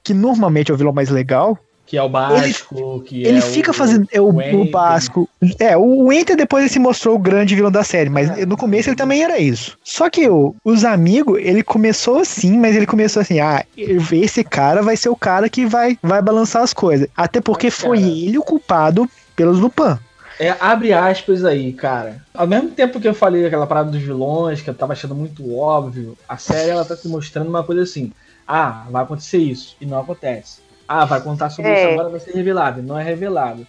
[0.03, 1.57] que normalmente é o vilão mais legal.
[1.89, 4.07] Que é o básico, que ele é fica o- fazendo.
[4.13, 5.27] É o, o o básico.
[5.59, 8.91] É, o Enter depois ele se mostrou o grande vilão da série, mas no começo
[8.91, 9.79] ele também era isso.
[9.83, 13.65] Só que o, os amigos, ele começou assim, mas ele começou assim: ah,
[14.13, 17.09] esse cara vai ser o cara que vai, vai balançar as coisas.
[17.17, 19.97] Até porque Mas, foi cara- ele o culpado pelos Lupin.
[20.39, 22.23] É, abre aspas aí, cara.
[22.35, 25.57] Ao mesmo tempo que eu falei aquela parada dos vilões, que eu tava achando muito
[25.57, 28.13] óbvio, a série ela tá se mostrando uma coisa assim.
[28.47, 29.75] Ah, vai acontecer isso.
[29.81, 30.68] E não acontece.
[30.89, 31.83] Ah, vai contar sobre É.
[31.85, 32.81] isso agora, vai ser revelado.
[32.81, 33.67] E não é revelado.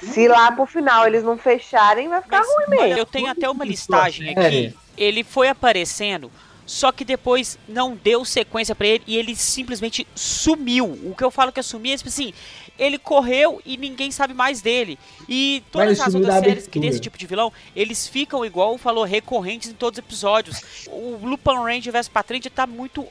[0.00, 2.98] Se lá pro final eles não fecharem, vai ficar Mas, ruim olha, mesmo.
[3.00, 4.66] eu tenho até uma listagem isso, aqui.
[4.66, 4.90] é.
[4.96, 6.30] Ele foi aparecendo,
[6.66, 10.86] só que depois não deu sequência pra ele e ele simplesmente sumiu.
[10.86, 12.32] O que eu falo que é sumir é tipo assim,
[12.78, 14.96] ele correu e ninguém sabe mais dele.
[15.28, 19.70] E todas as outras séries que desse tipo de vilão, eles ficam igual falou recorrentes
[19.70, 20.60] em todos os episódios.
[20.88, 23.04] O Lupin Ranger vs Patrinja tá muito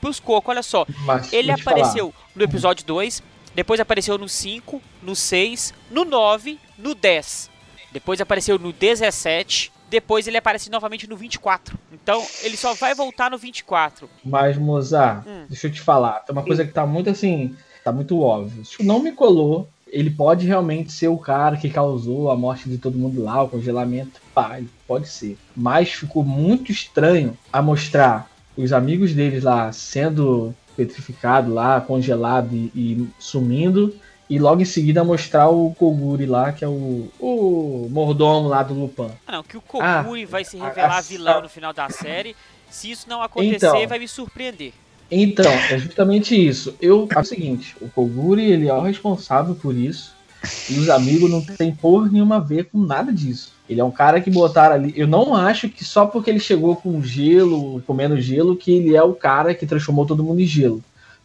[0.00, 0.86] pros cocos, olha só.
[1.04, 1.60] Mas, Ele falar.
[1.78, 3.22] apareceu no episódio 2,
[3.54, 7.50] depois apareceu no 5, no 6, no 9, no 10.
[7.92, 11.78] Depois apareceu no 17, depois ele aparece novamente no 24.
[11.92, 14.08] Então, ele só vai voltar no 24.
[14.24, 15.46] Mas, Mozart, Hum.
[15.48, 16.20] deixa eu te falar.
[16.20, 17.56] Tem uma coisa que tá muito assim.
[17.84, 18.62] Tá muito óbvio.
[18.62, 19.68] Isso Não me colou.
[19.86, 23.48] Ele pode realmente ser o cara que causou a morte de todo mundo lá, o
[23.48, 24.20] congelamento.
[24.34, 25.38] Pá, ele pode ser.
[25.56, 32.70] Mas ficou muito estranho a mostrar os amigos deles lá sendo petrificado lá, congelado e,
[32.74, 33.94] e sumindo.
[34.28, 38.74] E logo em seguida mostrar o Koguri lá, que é o, o mordomo lá do
[38.74, 39.08] Lupin.
[39.26, 42.34] Ah, não, que o Koguri vai se a- revelar a- vilão no final da série.
[42.68, 43.86] Se isso não acontecer, Então.
[43.88, 44.72] vai me surpreender.
[45.08, 46.74] Então, é justamente isso.
[46.82, 50.15] Eu é o seguinte, o Koguri ele é o responsável por isso.
[50.70, 53.52] E os amigos não tem porra nenhuma a ver com nada disso.
[53.68, 54.92] Ele é um cara que botaram ali.
[54.96, 59.02] Eu não acho que só porque ele chegou com gelo, comendo gelo, que ele é
[59.02, 60.82] o cara que transformou todo mundo em gelo.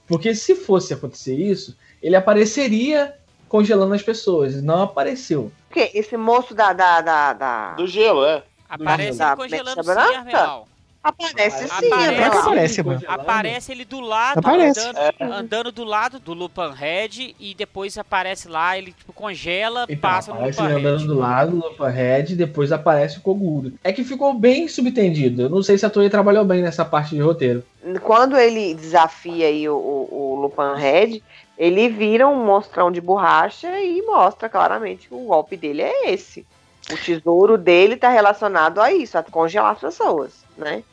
[0.08, 3.14] Porque se fosse acontecer isso, ele apareceria
[3.48, 4.56] congelando as pessoas.
[4.56, 5.52] E não apareceu.
[5.68, 6.74] Porque esse moço da.
[6.74, 8.44] da, da, da- Do gelo, é.
[8.68, 10.18] Aparece congelando sim, Branca?
[10.20, 10.68] Armenal.
[11.04, 12.20] Aparece sim, Aparece.
[12.20, 12.28] lá.
[12.42, 13.02] Aparece, mano.
[13.08, 14.80] Aparece ele do lado, Aparece.
[14.80, 19.98] andando, andando do lado do Lupin Red e depois aparece lá, ele tipo, congela, Então,
[19.98, 21.08] passa no aparece Lupin ele andando Red.
[21.08, 23.74] do lado, Lupa Red, e depois aparece o Koguri.
[23.84, 25.42] É que ficou bem subtendido.
[25.44, 27.64] Eu não sei se a Toei trabalhou bem nessa parte de roteiro.
[28.04, 31.24] Quando ele desafia aí o, o, o Lupin Red,
[31.58, 36.46] ele vira um monstrão de borracha e mostra claramente que o golpe dele é esse.
[36.92, 40.84] O tesouro dele tá relacionado a isso, a congelar as pessoas, né?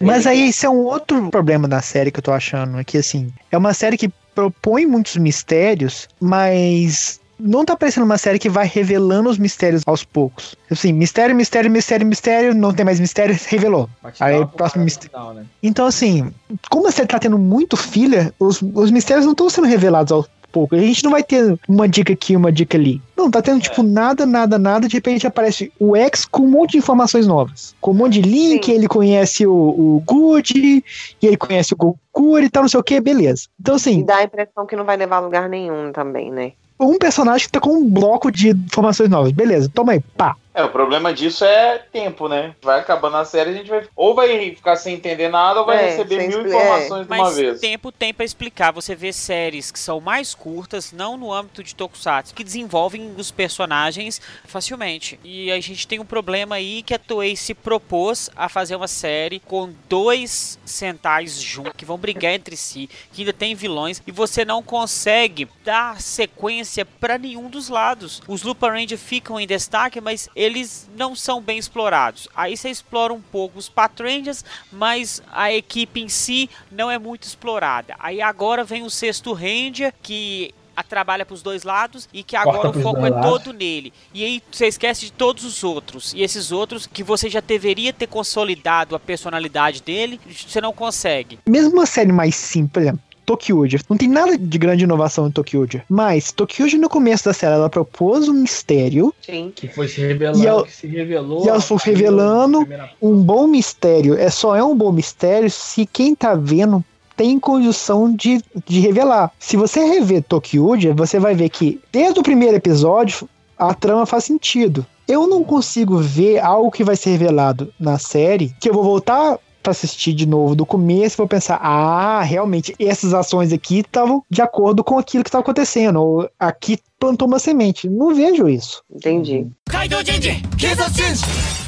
[0.00, 2.98] Mas aí esse é um outro problema da série que eu tô achando, é que
[2.98, 8.48] assim, é uma série que propõe muitos mistérios, mas não tá parecendo uma série que
[8.48, 10.54] vai revelando os mistérios aos poucos.
[10.70, 13.88] Assim, mistério, mistério, mistério, mistério, não tem mais mistério, revelou.
[14.20, 15.10] Aí, uma próximo mistério.
[15.10, 15.44] final, né?
[15.62, 16.32] Então, assim,
[16.68, 20.28] como a série tá tendo muito filler, os, os mistérios não estão sendo revelados aos
[20.50, 20.78] poucos.
[20.78, 23.00] A gente não vai ter uma dica aqui, uma dica ali.
[23.16, 24.88] Não, tá tendo, tipo, nada, nada, nada.
[24.88, 27.74] De repente aparece o X com um monte de informações novas.
[27.80, 28.72] Com um monte de link, Sim.
[28.72, 30.84] ele conhece o, o Good,
[31.22, 33.46] e ele conhece o Gokuri e tal, não sei o que, beleza.
[33.60, 36.52] Então, E assim, dá a impressão que não vai levar a lugar nenhum também, né?
[36.80, 39.32] um personagem que tá com um bloco de informações novas.
[39.32, 40.34] Beleza, toma aí, pá.
[40.52, 42.56] É, o problema disso é tempo, né?
[42.60, 43.86] Vai acabando a série, a gente vai.
[43.94, 47.36] Ou vai ficar sem entender nada, ou vai É, receber mil informações de uma Mas
[47.36, 47.60] vez.
[47.60, 48.72] tempo tem pra explicar.
[48.72, 53.30] Você vê séries que são mais curtas, não no âmbito de Tokusatsu, que desenvolvem os
[53.30, 55.20] personagens facilmente.
[55.22, 58.88] E a gente tem um problema aí que a Toei se propôs a fazer uma
[58.88, 64.10] série com dois Sentais juntos, que vão brigar entre si, que ainda tem vilões, e
[64.10, 68.20] você não consegue dar sequência pra nenhum dos lados.
[68.26, 72.26] Os Lupin Ranger ficam em destaque, mas eles não são bem explorados.
[72.34, 77.24] Aí você explora um pouco os Patrangers, mas a equipe em si não é muito
[77.24, 77.94] explorada.
[77.98, 82.34] Aí agora vem o sexto Ranger, que a trabalha para os dois lados e que
[82.34, 83.92] agora o pros foco é todo nele.
[84.14, 86.14] E aí você esquece de todos os outros.
[86.14, 91.38] E esses outros que você já deveria ter consolidado a personalidade dele, você não consegue.
[91.46, 92.94] mesmo uma série mais simples,
[93.30, 93.78] Tokyuja.
[93.88, 95.84] Não tem nada de grande inovação em Tokyuja.
[95.88, 99.52] Mas Tokyuja no começo da série ela propôs um mistério Sim.
[99.54, 101.44] Que foi se revelando, E ela- que se revelou.
[101.44, 102.66] e ela foi revelando
[103.00, 104.14] um bom mistério.
[104.18, 106.84] É só é um bom mistério se quem tá vendo
[107.16, 109.30] tem condição de, de revelar.
[109.38, 113.28] Se você rever Tokyuja, você vai ver que desde o primeiro episódio
[113.58, 114.84] a trama faz sentido.
[115.06, 119.38] Eu não consigo ver algo que vai ser revelado na série que eu vou voltar
[119.62, 124.24] para assistir de novo do começo e vou pensar: ah, realmente essas ações aqui estavam
[124.28, 127.88] de acordo com aquilo que estava acontecendo, ou aqui plantou uma semente.
[127.88, 128.82] Não vejo isso.
[128.90, 129.46] Entendi.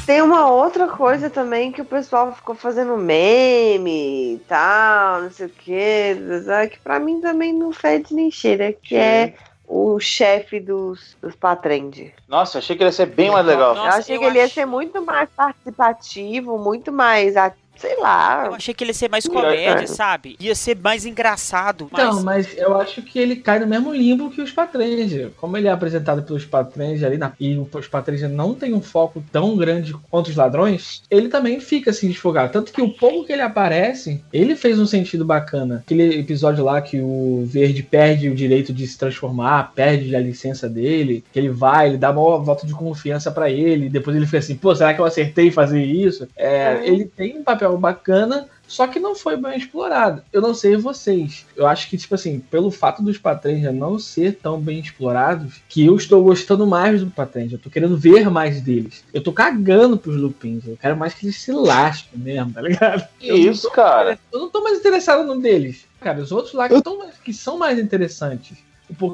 [0.05, 5.45] Tem uma outra coisa também que o pessoal ficou fazendo meme e tal, não sei
[5.45, 9.33] o é que que para mim também não fede nem cheira, que é
[9.65, 12.13] o chefe dos, dos patrende.
[12.27, 13.73] Nossa, achei que ele ia ser bem mais legal.
[13.73, 17.97] Nossa, eu achei eu que ele ia ser muito mais participativo, muito mais ativo sei
[17.99, 18.45] lá.
[18.45, 19.29] Eu achei que ele ia ser mais É.
[19.29, 20.37] comédia, sabe?
[20.39, 21.89] Ia ser mais engraçado.
[21.91, 25.31] Então, mais- mas eu acho que ele cai no mesmo limbo que os Patrenja.
[25.37, 29.23] Como ele é apresentado pelos Patrenja ali, na, e os Patrenja não tem um foco
[29.31, 32.51] tão grande quanto os ladrões, ele também fica assim desfogado.
[32.51, 35.83] Tanto que o pouco que ele aparece, ele fez um sentido bacana.
[35.85, 40.69] Aquele episódio lá que o Verde perde o direito de se transformar, perde a licença
[40.69, 44.25] dele, que ele vai, ele dá uma volta de confiança pra ele, e depois ele
[44.25, 46.27] fica assim, pô, será que eu acertei em fazer isso?
[46.35, 46.83] É, Uhum.
[46.83, 50.23] Ele tem um papel bacana, só que não foi bem explorado.
[50.31, 51.45] Eu não sei vocês.
[51.55, 55.85] Eu acho que, tipo assim, pelo fato dos Patrenja não ser tão bem explorados, que
[55.85, 57.55] eu estou gostando mais do Patrenja.
[57.55, 59.03] Eu tô querendo ver mais deles.
[59.13, 60.65] Eu tô cagando pros Lupins.
[60.67, 63.07] Eu quero mais que eles se lasquem mesmo, tá ligado?
[63.19, 64.17] Que isso, cara?
[64.31, 65.85] Eu não tô mais interessado no deles.
[66.01, 68.57] Cara, os outros lá que, Eu- tão mais- que são mais interessantes.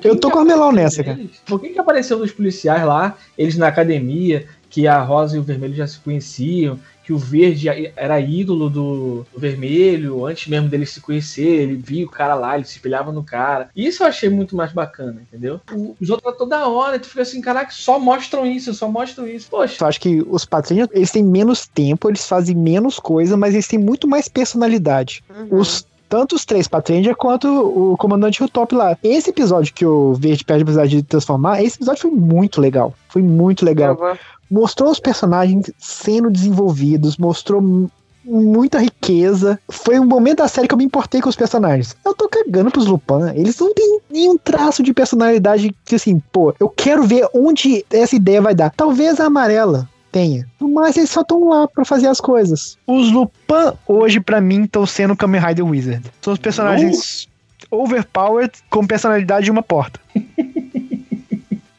[0.04, 1.32] Eu tô com a Melão nessa, neles?
[1.46, 5.44] Por que, que apareceu nos policiais lá, eles na academia, que a Rosa e o
[5.44, 6.78] Vermelho já se conheciam,
[7.10, 12.06] que o Verde era ídolo do, do Vermelho, antes mesmo dele se conhecer, ele via
[12.06, 13.68] o cara lá, ele se espelhava no cara.
[13.76, 15.60] Isso eu achei muito mais bacana, entendeu?
[15.72, 19.48] O- Os outros toda hora, tu fica assim, caraca, só mostram isso, só mostram isso.
[19.50, 23.56] Poxa, Eu acho que os Patrinhos, eles têm menos tempo, eles fazem menos coisa, mas
[23.56, 25.24] eles têm muito mais personalidade.
[25.36, 25.60] Uhum.
[25.62, 28.98] Os tanto os três Patrendia quanto o comandante Hilltop lá.
[29.04, 32.94] Esse episódio que o Verde perde a oportunidade de transformar, esse episódio foi muito legal.
[33.10, 33.96] Foi muito legal.
[33.96, 34.20] Gosto-
[34.52, 37.90] Mostrou os personagens sendo desenvolvidos, mostrou mu-
[38.26, 39.60] muita riqueza.
[39.70, 41.96] Foi um momento da série que eu me importei com os personagens.
[42.04, 43.30] Eu tô cagando pros Lupin.
[43.36, 48.16] Eles não têm nenhum traço de personalidade que, assim, pô, eu quero ver onde essa
[48.16, 48.72] ideia vai dar.
[48.76, 50.48] Talvez a amarela tenha.
[50.60, 52.78] Mas eles só estão lá pra fazer as coisas.
[52.86, 56.04] Os Lupin, hoje, pra mim, estão sendo Kamen Rider Wizard.
[56.22, 57.28] São os personagens
[57.72, 60.00] overpowered com personalidade de uma porta.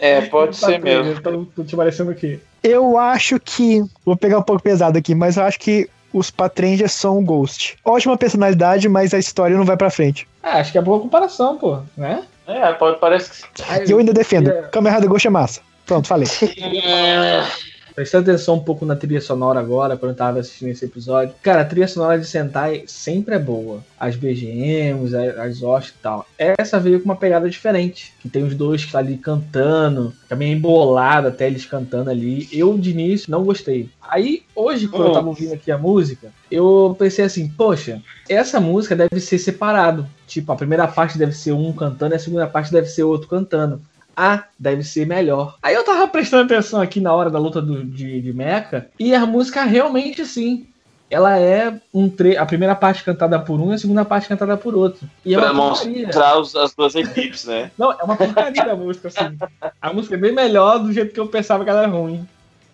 [0.02, 1.20] É, pode ser mesmo.
[1.20, 2.40] Tô, tô te parecendo aqui.
[2.64, 3.84] Eu acho que.
[4.02, 7.76] Vou pegar um pouco pesado aqui, mas eu acho que os Patrangers são o Ghost.
[7.84, 10.26] Ótima personalidade, mas a história não vai pra frente.
[10.42, 12.22] Ah, acho que é boa comparação, pô, né?
[12.46, 13.62] É, pode, parece que.
[13.86, 14.50] E eu ainda defendo.
[14.50, 14.62] É.
[14.72, 15.60] Kamen Rider Ghost é massa.
[15.84, 16.26] Pronto, falei.
[17.94, 21.34] Prestando atenção um pouco na trilha sonora agora, quando eu tava assistindo esse episódio.
[21.42, 23.84] Cara, a trilha sonora de Sentai sempre é boa.
[23.98, 26.26] As BGMs, as OST e tal.
[26.38, 28.12] Essa veio com uma pegada diferente.
[28.20, 30.12] Que tem os dois que tá ali cantando.
[30.28, 32.48] Também embolado até eles cantando ali.
[32.52, 33.88] Eu, de início, não gostei.
[34.08, 35.14] Aí, hoje, quando eu Hum.
[35.14, 40.06] tava ouvindo aqui a música, eu pensei assim, poxa, essa música deve ser separado.
[40.26, 43.28] Tipo, a primeira parte deve ser um cantando e a segunda parte deve ser outro
[43.28, 43.80] cantando.
[44.22, 45.56] Ah, deve ser melhor.
[45.62, 49.14] Aí eu tava prestando atenção aqui na hora da luta do- de, de Mecha, e
[49.14, 50.66] a música realmente sim.
[51.08, 54.56] Ela é um tre a primeira parte cantada por um e a segunda parte cantada
[54.58, 55.08] por outro.
[55.24, 57.70] E é Pra mostrar os- as duas equipes, né?
[57.78, 59.38] Não, é uma porcaria a música, assim.
[59.80, 62.28] A música é bem melhor do jeito que eu pensava que ela era ruim.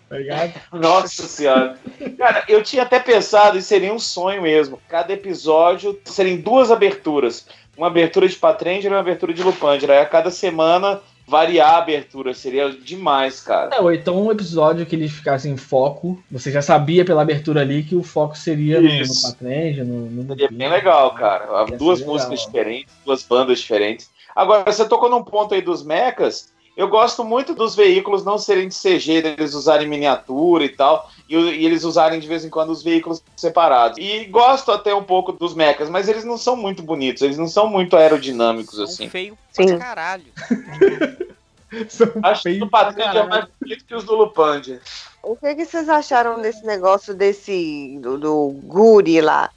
[0.09, 0.51] Tá ligado?
[0.73, 1.77] Nossa senhora.
[2.17, 4.79] Cara, eu tinha até pensado e seria um sonho mesmo.
[4.89, 7.47] Cada episódio serem duas aberturas.
[7.77, 9.89] Uma abertura de Patranger e uma abertura de Lupanger.
[9.91, 12.33] Aí a cada semana variar a abertura.
[12.33, 13.75] Seria demais, cara.
[13.75, 16.17] É, ou então um episódio que eles ficassem em foco.
[16.31, 19.27] Você já sabia pela abertura ali que o foco seria no, no Isso.
[19.27, 21.45] Patrenja, no, no Seria bem legal, cara.
[21.69, 22.15] Ia Duas ser legal.
[22.15, 24.09] músicas diferentes, duas bandas diferentes.
[24.33, 26.53] Agora, você tocou num ponto aí dos mechas.
[26.77, 31.35] Eu gosto muito dos veículos não serem de CG, deles usarem miniatura e tal, e,
[31.35, 33.97] e eles usarem de vez em quando os veículos separados.
[33.99, 37.47] E gosto até um pouco dos mechas, mas eles não são muito bonitos, eles não
[37.47, 39.09] são muito aerodinâmicos São assim.
[39.09, 39.67] feio Sim.
[39.67, 40.25] pra caralho.
[42.23, 44.81] Acho que o Patrick é mais bonito que os do Lupanger.
[45.21, 47.97] O que, que vocês acharam desse negócio desse.
[48.01, 49.49] do, do Guri lá?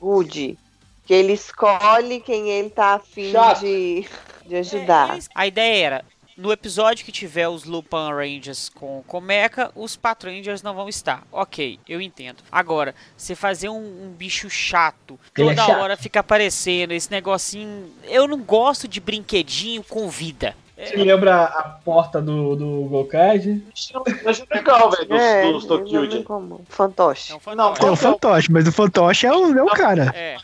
[0.00, 0.58] Good.
[1.04, 4.06] Que ele escolhe quem ele tá afim de,
[4.46, 5.12] de É, ajudar.
[5.12, 6.04] eles- a ideia era,
[6.38, 10.88] no episódio que tiver os Lupin Rangers com, com Mecha, os Patrol Rangers não vão
[10.88, 11.24] estar.
[11.32, 12.36] Ok, eu entendo.
[12.50, 13.74] Agora, você fazer um,
[14.04, 15.80] um bicho chato, Ele é toda chato.
[15.82, 17.90] hora fica aparecendo, esse negocinho.
[18.04, 20.54] Eu não gosto de brinquedinho com vida.
[20.76, 23.64] Você lembra a porta do, do Gokage?
[23.92, 26.64] Eu acho legal, velho, dos, É, dos não incomodo.
[26.68, 27.32] Fantoche.
[27.32, 27.84] É um Não, fantoche.
[27.84, 30.12] É o fantoche, mas o fantoche é o, é o cara.
[30.14, 30.36] É.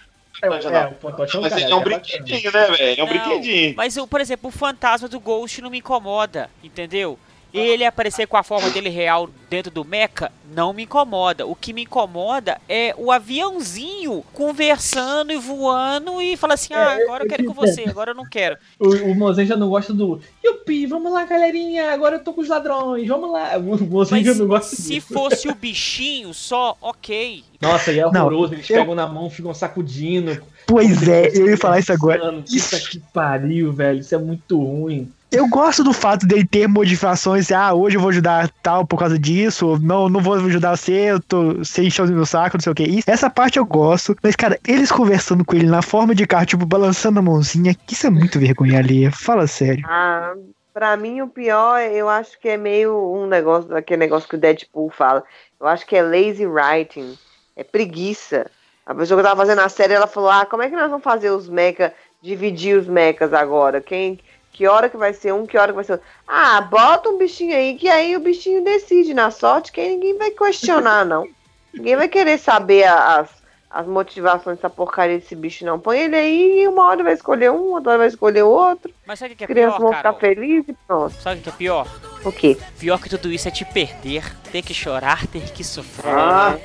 [0.42, 2.02] É, já é, o Fantoche é um Mas ele é um é bacana.
[2.02, 3.00] brinquedinho, né, velho?
[3.00, 3.74] É um Não, brinquedinho.
[3.76, 7.18] Mas, eu, por exemplo, o fantasma do Ghost não me incomoda, entendeu?
[7.54, 11.46] Ele aparecer com a forma dele real dentro do mecha não me incomoda.
[11.46, 17.04] O que me incomoda é o aviãozinho conversando e voando e fala assim: ah, É,
[17.04, 18.56] agora eu é quero ir com que- você, agora eu não quero.
[18.78, 22.40] O, o Mozen já não gosta do Yupi, vamos lá, galerinha, agora eu tô com
[22.40, 23.56] os ladrões, vamos lá.
[23.56, 25.12] O Mozen já não gosta se disso.
[25.14, 27.44] fosse o bichinho só, ok.
[27.60, 30.42] Nossa, e é Não, horroroso, eles eu- pegam na mão, ficam sacudindo.
[30.66, 32.18] Pois é, eu ia falar isso agora.
[32.24, 35.10] Mano, Puta que pariu, velho, isso é muito ruim.
[35.34, 37.50] Eu gosto do fato dele ter modificações.
[37.50, 39.78] Ah, hoje eu vou ajudar tal por causa disso.
[39.82, 40.92] Não, não vou ajudar você.
[40.92, 43.00] Eu tô sem encher o meu saco, não sei o que.
[43.04, 44.16] Essa parte eu gosto.
[44.22, 47.76] Mas, cara, eles conversando com ele na forma de carro, tipo, balançando a mãozinha.
[47.90, 49.10] Isso é muito vergonha alheia.
[49.10, 49.84] Fala sério.
[49.88, 50.34] Ah,
[50.72, 54.40] pra mim o pior, eu acho que é meio um negócio, aquele negócio que o
[54.40, 55.24] Deadpool fala.
[55.60, 57.18] Eu acho que é lazy writing,
[57.56, 58.48] é preguiça.
[58.86, 61.02] A pessoa que tava fazendo a série, ela falou: "Ah, como é que nós vamos
[61.02, 63.80] fazer os mecha, dividir os mechas agora?
[63.80, 64.20] Quem
[64.54, 66.06] que hora que vai ser um, que hora que vai ser outro?
[66.26, 70.16] Ah, bota um bichinho aí que aí o bichinho decide na sorte, que aí ninguém
[70.16, 71.26] vai questionar não.
[71.74, 73.28] Ninguém vai querer saber as
[73.68, 75.80] as motivações dessa porcaria desse bicho, não.
[75.80, 78.94] Põe ele aí e uma hora vai escolher um, outra hora vai escolher outro.
[79.04, 81.14] Mas sabe o que é As crianças pior, vão ficar felizes e pronto.
[81.20, 81.88] Sabe o que é pior?
[82.24, 82.56] O quê?
[82.78, 86.14] Pior que tudo isso é te perder, ter que chorar, ter que sofrer.
[86.14, 86.56] Ah,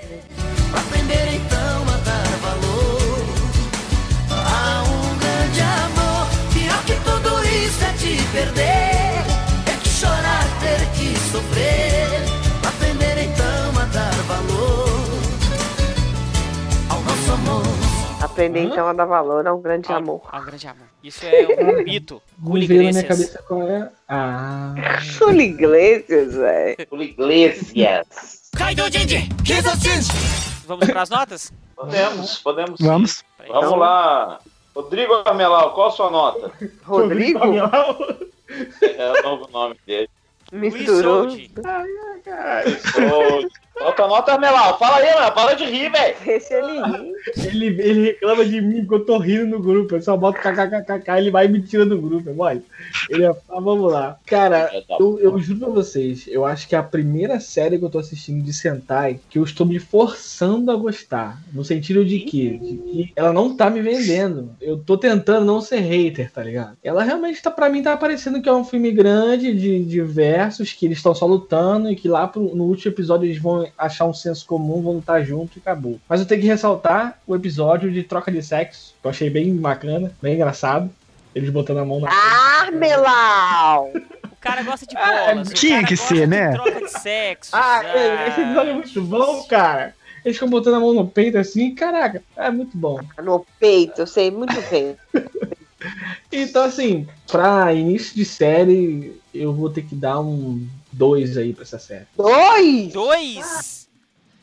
[0.72, 1.79] Aprender então
[8.10, 9.22] te perder.
[9.68, 12.10] É que chorar, ter que sofrer.
[12.68, 14.90] Aprender então a dar valor
[16.90, 17.64] ao nosso amor.
[18.24, 20.22] Aprender então a dar valor a um grande Ah, amor.
[20.34, 20.88] um grande amor.
[21.04, 22.22] Isso é um mito.
[22.42, 23.90] Não veio na minha cabeça qual é.
[24.08, 24.74] Ah.
[25.40, 26.76] Iglesias, velho.
[26.90, 28.50] Julio Iglesias.
[28.58, 29.30] Kaido Genji.
[30.66, 31.54] Vamos para as notas?
[31.76, 32.80] Podemos, podemos.
[32.82, 33.24] Vamos.
[33.48, 34.40] Vamos lá.
[34.76, 36.52] Rodrigo Armelau, qual a sua nota?
[36.84, 37.40] Rodrigo
[38.82, 40.10] É o novo nome dele.
[40.52, 41.26] misturou.
[41.26, 41.62] Luiz Ô,
[43.02, 43.50] Qual
[43.82, 44.78] a nota, Armelau?
[44.78, 45.32] Fala aí, mano.
[45.32, 46.16] Para de rir, velho.
[46.26, 47.14] Deixa ele rir.
[47.48, 49.96] Ele, ele reclama de mim porque eu tô rindo no grupo.
[49.96, 52.62] Eu só boto kkkk ele vai me tira do grupo, é mole.
[53.10, 54.18] Ele é, ah, vamos lá.
[54.26, 54.70] Cara,
[55.00, 58.00] eu, eu juro pra vocês, eu acho que é a primeira série que eu tô
[58.00, 61.42] assistindo de Sentai que eu estou me forçando a gostar.
[61.54, 64.52] No sentido de que, de que ela não tá me vendendo.
[64.62, 66.78] Eu tô tentando não ser hater, tá ligado?
[66.84, 70.74] Ela realmente tá, pra mim, tá parecendo que é um filme grande de, de versos,
[70.74, 74.06] que eles estão só lutando e que lá pro- no último episódio eles vão achar
[74.06, 76.00] um senso comum, vão lutar junto e acabou.
[76.08, 79.56] Mas eu tenho que ressaltar o episódio de troca de sexo, que eu achei bem
[79.56, 80.90] bacana, bem engraçado.
[81.36, 82.10] Eles botando a mão na.
[82.62, 83.92] Armelau!
[84.32, 85.50] O cara gosta de Ah, bolas.
[85.50, 86.52] o tinha que ser, de né?
[86.54, 87.52] troca de sexo.
[87.54, 89.94] Ah, é, esse episódio é muito bom, cara.
[90.26, 93.00] Eles ficam botando a mão no peito assim, caraca, é muito bom.
[93.24, 94.96] No peito, eu sei muito bem.
[96.32, 101.64] Então, assim, pra início de série, eu vou ter que dar um 2 aí pra
[101.64, 102.06] essa série.
[102.16, 102.94] Dois!
[102.94, 103.90] Dois!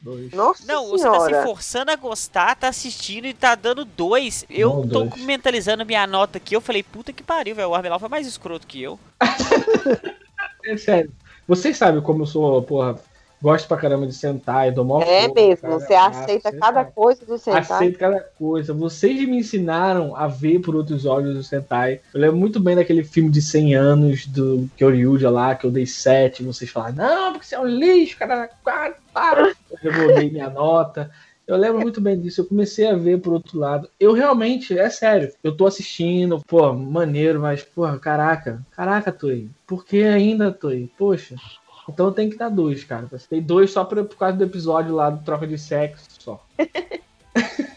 [0.03, 0.33] Dois.
[0.33, 4.45] Nossa Não, você tá se forçando a gostar, tá assistindo e tá dando dois.
[4.49, 5.21] Eu Não, tô dois.
[5.23, 6.55] mentalizando minha nota aqui.
[6.55, 7.71] Eu falei, puta que pariu, velho.
[7.71, 8.99] O Arbelau foi mais escroto que eu.
[10.65, 11.13] É sério.
[11.47, 12.99] Vocês sabem como eu sou, porra,
[13.41, 15.79] gosto pra caramba de sentar e dou mó É mesmo, cara.
[15.79, 17.61] você Ah, aceita você cada coisa do Sentai.
[17.61, 18.73] Aceito cada coisa.
[18.73, 22.01] Vocês me ensinaram a ver por outros olhos do Sentai.
[22.13, 25.87] Eu lembro muito bem daquele filme de 100 anos do Kyoryuja lá, que eu dei
[25.87, 26.43] 7.
[26.43, 28.51] Vocês falaram, não, porque você é um lixo, cara.
[28.65, 29.53] Para, para.
[29.71, 31.11] Eu revoltei minha nota.
[31.47, 32.41] Eu lembro muito bem disso.
[32.41, 33.89] Eu comecei a ver por outro lado.
[34.01, 39.49] Eu realmente, é sério, eu tô assistindo, pô, maneiro, mas, porra, caraca, caraca, Toei.
[39.65, 40.91] Por que ainda, Toei?
[40.99, 41.37] Poxa.
[41.89, 43.07] Então tenho que dar dois, cara.
[43.11, 46.41] Eu dei dois só por, por causa do episódio lá do troca de sexo só.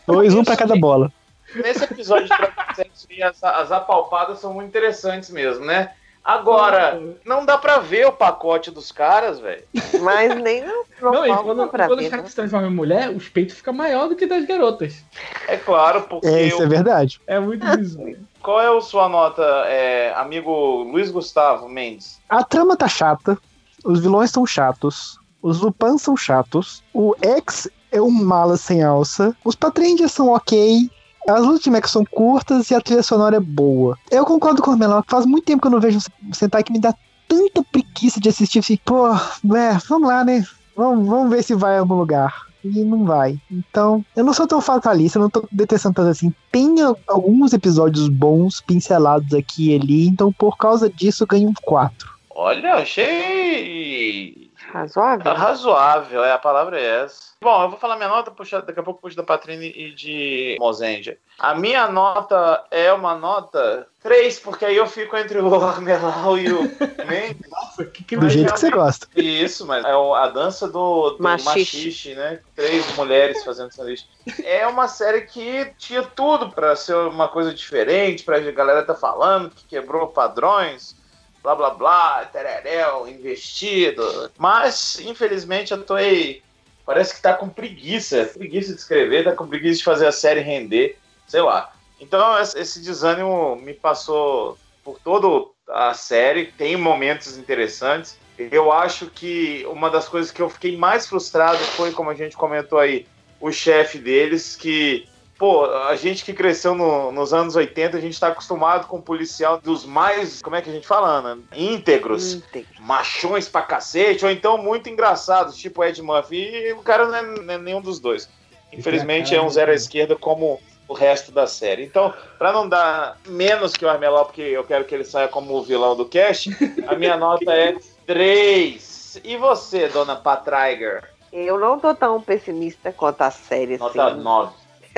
[0.07, 1.11] Dois, um pra cada bola.
[1.53, 5.91] Nesse episódio de troca de sexo, as, as apalpadas são muito interessantes mesmo, né?
[6.23, 9.63] Agora, não dá pra ver o pacote dos caras, velho.
[10.01, 12.29] Mas nem no Não, e quando, dá pra quando ver, os caras né?
[12.29, 15.03] se transformam em mulher, os peitos ficam maior do que das garotas.
[15.47, 17.21] É claro, porque É, isso é eu- verdade.
[17.25, 18.15] É muito bizarro.
[18.43, 22.19] qual é a sua nota, é, amigo Luiz Gustavo Mendes?
[22.27, 23.37] A trama tá chata,
[23.83, 29.35] os vilões são chatos, os Lupans são chatos, o X é um mala sem alça,
[29.43, 30.89] os Patrangers são ok,
[31.27, 33.97] As lutas de mecha são curtas e a trilha sonora é boa.
[34.09, 36.71] Eu concordo com o Melão, faz muito tempo que eu não vejo um Sentai que
[36.71, 36.93] me dá
[37.27, 40.43] tanta preguiça de assistir assim, pô, é, vamos lá, né?
[40.75, 42.33] Vamos, vamos ver se vai a algum lugar.
[42.63, 43.39] E não vai.
[43.49, 46.33] Então, eu não sou tão fatalista, eu não tô detestando tanto assim.
[46.51, 46.75] Tem
[47.07, 52.18] alguns episódios bons, pincelados aqui e ali, então por causa disso eu ganho um 4.
[52.41, 55.33] Olha, achei Razoável.
[55.33, 57.33] razoável, é a palavra é essa.
[57.41, 60.55] Bom, eu vou falar minha nota, puxar, daqui a pouco puxo da Patrine e de
[60.57, 61.17] Mozendia.
[61.37, 66.49] A minha nota é uma nota 3, porque aí eu fico entre o Armelau e
[66.49, 66.61] o
[67.05, 67.41] Mendes.
[67.51, 69.07] Nossa, que, que Do jeito que você gosta.
[69.17, 71.77] Isso, mas é a dança do, do Machixe.
[71.77, 72.39] machixe, né?
[72.55, 74.05] Três mulheres fazendo sanduíche.
[74.45, 79.49] É uma série que tinha tudo pra ser uma coisa diferente, pra galera tá falando
[79.49, 80.95] que quebrou padrões,
[81.43, 84.31] blá blá blá, tereréu, investido.
[84.37, 86.41] Mas, infelizmente, eu tô aí.
[86.85, 90.39] Parece que tá com preguiça, preguiça de escrever, tá com preguiça de fazer a série
[90.41, 91.71] render, sei lá.
[91.99, 98.17] Então, esse desânimo me passou por toda a série, tem momentos interessantes.
[98.37, 102.37] Eu acho que uma das coisas que eu fiquei mais frustrado foi, como a gente
[102.37, 103.05] comentou aí,
[103.39, 105.07] o chefe deles, que,
[105.39, 109.01] pô, a gente que cresceu no- nos anos 80, a gente tá acostumado com o
[109.01, 111.39] policial dos mais, como é que a gente fala, Ana?
[111.55, 112.67] Íntegros, Íntegro.
[112.81, 116.35] machões pra cacete, ou então muito engraçados, tipo Ed Murphy,
[116.67, 118.29] e o cara não é, não é nenhum dos dois.
[118.73, 121.85] Infelizmente é um zero à esquerda como o resto da série.
[121.85, 125.53] Então, pra não dar menos que o Armelau, porque eu quero que ele saia como
[125.55, 126.49] o vilão do cast,
[126.85, 127.75] a minha nota é
[128.05, 129.21] 3.
[129.23, 131.03] E você, dona Patriger?
[131.31, 133.83] Eu não tô tão pessimista quanto a série, assim.
[133.83, 134.51] Nota 9.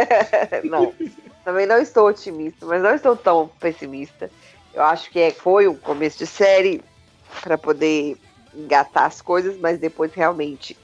[0.64, 0.94] não.
[1.44, 4.30] Também não estou otimista, mas não estou tão pessimista.
[4.74, 6.82] Eu acho que é, foi um começo de série
[7.42, 8.16] para poder
[8.56, 10.78] engatar as coisas, mas depois realmente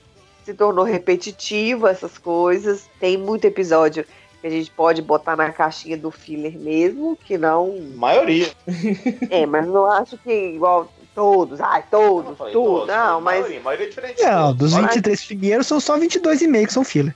[0.44, 2.86] se tornou repetitivo essas coisas.
[3.00, 4.06] Tem muito episódio
[4.42, 7.80] que a gente pode botar na caixinha do filler mesmo, que não.
[7.96, 8.52] Maioria.
[9.30, 12.52] É, mas não acho que igual todos, ai, todos, tudo.
[12.52, 13.40] todos, não, mas.
[13.42, 14.24] Maioria, maioria é diferente.
[14.24, 17.16] Não, dos Mas- 23 primeiros são só 22,5 que são filler.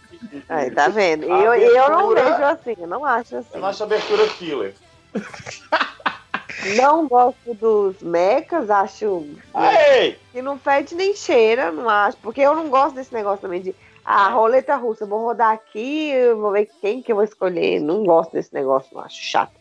[0.49, 1.32] Ai, tá vendo?
[1.32, 3.49] A Eu, eu não abertura- vejo assim, eu não acho assim.
[3.53, 4.76] Eu não acho a abertura filler.
[6.78, 9.26] Não gosto dos mechas, acho
[9.89, 10.19] Ei!
[10.32, 12.17] que não fede nem cheira, não acho.
[12.17, 13.74] Porque eu não gosto desse negócio também de
[14.05, 17.80] ah, roleta russa, vou rodar aqui, vou ver quem que eu vou escolher.
[17.80, 19.53] Não gosto desse negócio, não acho chato.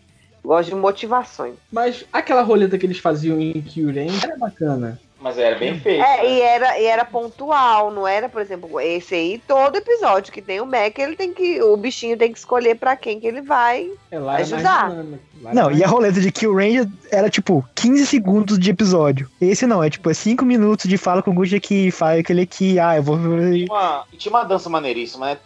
[0.44, 1.54] Gosto de motivações.
[1.72, 4.98] Mas aquela roleta que eles faziam em Kyuren era bacana.
[5.20, 6.02] Mas era bem feito.
[6.02, 6.30] É, né?
[6.30, 10.60] e era, e era pontual, não era, por exemplo, esse aí, todo episódio que tem
[10.60, 11.62] o Mac, ele tem que.
[11.62, 13.90] O bichinho tem que escolher pra quem que ele vai.
[14.10, 14.88] É lá mais Ajudar.
[14.88, 15.22] dinâmico.
[15.40, 19.28] Lá Não, e a roleta de Kill Ranger era tipo 15 segundos de episódio.
[19.40, 22.42] Esse não, é tipo é 5 minutos de fala com o Gucci aqui, fala aquele
[22.42, 23.16] aqui, ah, eu vou.
[23.18, 25.38] Tinha uma, tinha uma dança maneiríssima, né?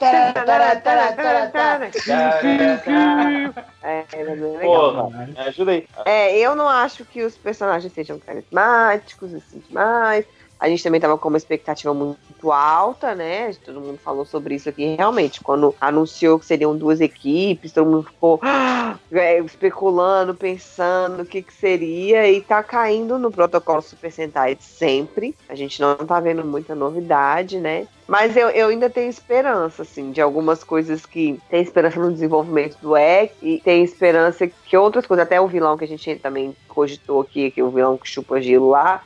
[3.82, 5.12] É, legal.
[5.12, 5.86] Pô, ajuda aí.
[6.04, 10.24] É, eu não acho que os personagens sejam carismáticos, assim, demais.
[10.64, 13.52] A gente também tava com uma expectativa muito alta, né?
[13.62, 14.94] Todo mundo falou sobre isso aqui.
[14.96, 18.40] Realmente, quando anunciou que seriam duas equipes, todo mundo ficou
[19.12, 22.30] é, especulando, pensando o que, que seria.
[22.30, 25.36] E tá caindo no protocolo Super Sentai sempre.
[25.50, 27.86] A gente não tá vendo muita novidade, né?
[28.08, 32.78] Mas eu, eu ainda tenho esperança, assim, de algumas coisas que tem esperança no desenvolvimento
[32.80, 36.56] do EC e tem esperança que outras coisas, até o vilão que a gente também
[36.68, 39.02] cogitou aqui, que o vilão que chupa gelo lá,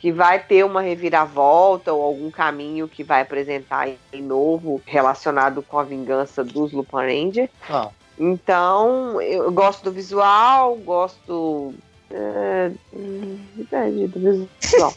[0.00, 5.78] que vai ter uma reviravolta ou algum caminho que vai apresentar em novo relacionado com
[5.78, 7.50] a vingança dos Lupin Ranger.
[7.68, 7.92] Não.
[8.18, 11.74] Então, eu gosto do visual, gosto.
[12.10, 13.38] É, hum,
[13.70, 14.94] é, do visual.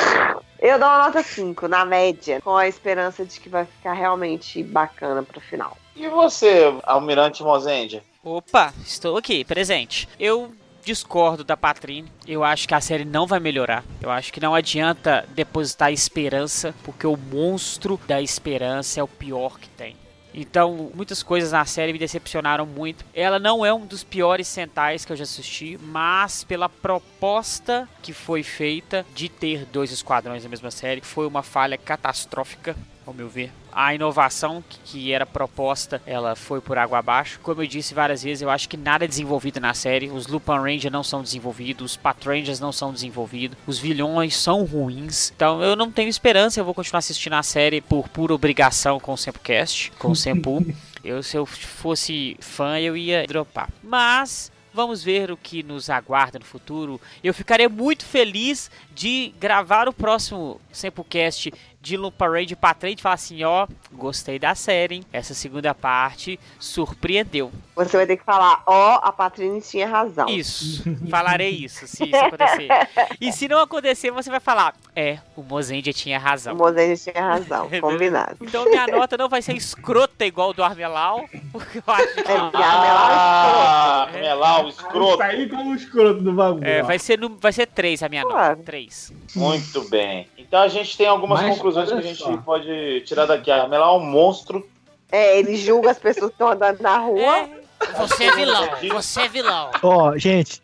[0.58, 4.62] eu dou uma nota 5, na média, com a esperança de que vai ficar realmente
[4.62, 5.76] bacana pro final.
[5.94, 8.02] E você, Almirante Mozendia?
[8.24, 10.08] Opa, estou aqui, presente.
[10.18, 10.52] Eu
[10.86, 12.10] discordo da Patrine.
[12.26, 13.84] Eu acho que a série não vai melhorar.
[14.00, 19.58] Eu acho que não adianta depositar esperança, porque o monstro da esperança é o pior
[19.58, 19.96] que tem.
[20.32, 23.04] Então, muitas coisas na série me decepcionaram muito.
[23.12, 28.12] Ela não é um dos piores Sentais que eu já assisti, mas pela proposta que
[28.12, 33.28] foi feita de ter dois esquadrões na mesma série, foi uma falha catastrófica, ao meu
[33.28, 33.50] ver.
[33.76, 37.38] A inovação que, que era proposta, ela foi por água abaixo.
[37.42, 40.08] Como eu disse várias vezes, eu acho que nada é desenvolvido na série.
[40.08, 45.30] Os Lupin Ranger não são desenvolvidos, os Patrangers não são desenvolvidos, os vilões são ruins.
[45.36, 49.12] Então eu não tenho esperança, eu vou continuar assistindo a série por pura obrigação com
[49.12, 50.64] o Sempocast, com o Sempu.
[51.04, 53.68] eu, se eu fosse fã, eu ia dropar.
[53.82, 57.00] Mas Vamos ver o que nos aguarda no futuro.
[57.24, 61.50] Eu ficaria muito feliz de gravar o próximo Sempocast
[61.86, 65.04] de Parade pra trás e falar assim, ó, gostei da série, hein?
[65.12, 67.52] Essa segunda parte surpreendeu.
[67.76, 70.28] Você vai ter que falar, ó, a Patrine tinha razão.
[70.28, 72.68] Isso, falarei isso, se isso acontecer.
[73.20, 76.54] E se não acontecer, você vai falar, é, o Mozendia tinha O razão.
[76.56, 78.36] Mozende tinha razão, combinado.
[78.40, 82.20] Então minha nota não vai ser escrota igual do Armelau, porque eu acho que...
[82.20, 85.18] É, porque a Melau Ah, Melau, escroto.
[85.18, 86.66] Saí como o escroto do bagulho.
[86.66, 88.50] É, vai ser, no, vai ser 3 a minha Claro.
[88.56, 88.62] nota.
[88.64, 89.12] 3.
[89.36, 90.26] Muito bem.
[90.38, 92.36] Então a gente tem algumas Mas, conclusões que a gente só.
[92.38, 93.50] pode tirar daqui.
[93.50, 94.66] A Melau é um monstro.
[95.12, 97.48] É, ele julga as pessoas que estão andando na rua.
[97.98, 99.70] Você é vilão, você é vilão.
[99.82, 100.62] Ó, gente,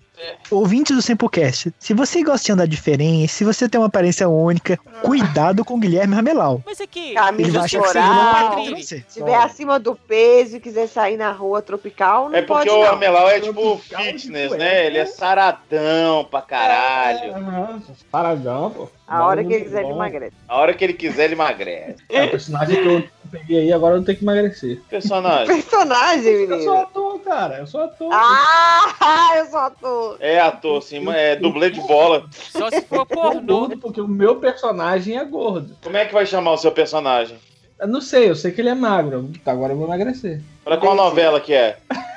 [0.51, 4.79] ouvintes do Simplecast, se você gosta de andar diferente, se você tem uma aparência única,
[5.03, 6.63] cuidado com o Guilherme Ramelau.
[6.65, 7.11] Mas é que...
[7.11, 8.65] Ele Camisa é floral.
[8.83, 12.71] Se estiver acima do peso e quiser sair na rua tropical, não É porque pode
[12.71, 12.93] o não.
[12.93, 14.87] Armelau é tipo fitness, né?
[14.87, 17.35] Ele é saradão pra caralho.
[17.35, 18.89] Aham, paradão, pô.
[19.13, 20.37] A hora que ele quiser, ele emagrece.
[20.49, 21.97] A hora que ele quiser, ele emagrece.
[22.09, 24.81] É o personagem que eu peguei aí, agora eu tenho que emagrecer.
[24.89, 25.47] Personagem.
[25.47, 26.77] Personagem, Eu sou menino.
[26.79, 27.59] ator, cara.
[27.59, 28.09] Eu sou ator.
[28.13, 30.17] Ah, eu sou ator.
[30.21, 32.25] É ator, sim, é dublê de bola.
[32.33, 33.41] Só se for pornô.
[33.61, 35.77] gordo porque o meu personagem é gordo.
[35.83, 37.39] Como é que vai chamar o seu personagem?
[37.79, 39.31] Eu não sei, eu sei que ele é magro.
[39.45, 40.41] Agora eu vou emagrecer.
[40.65, 41.77] Pra qual novela que é?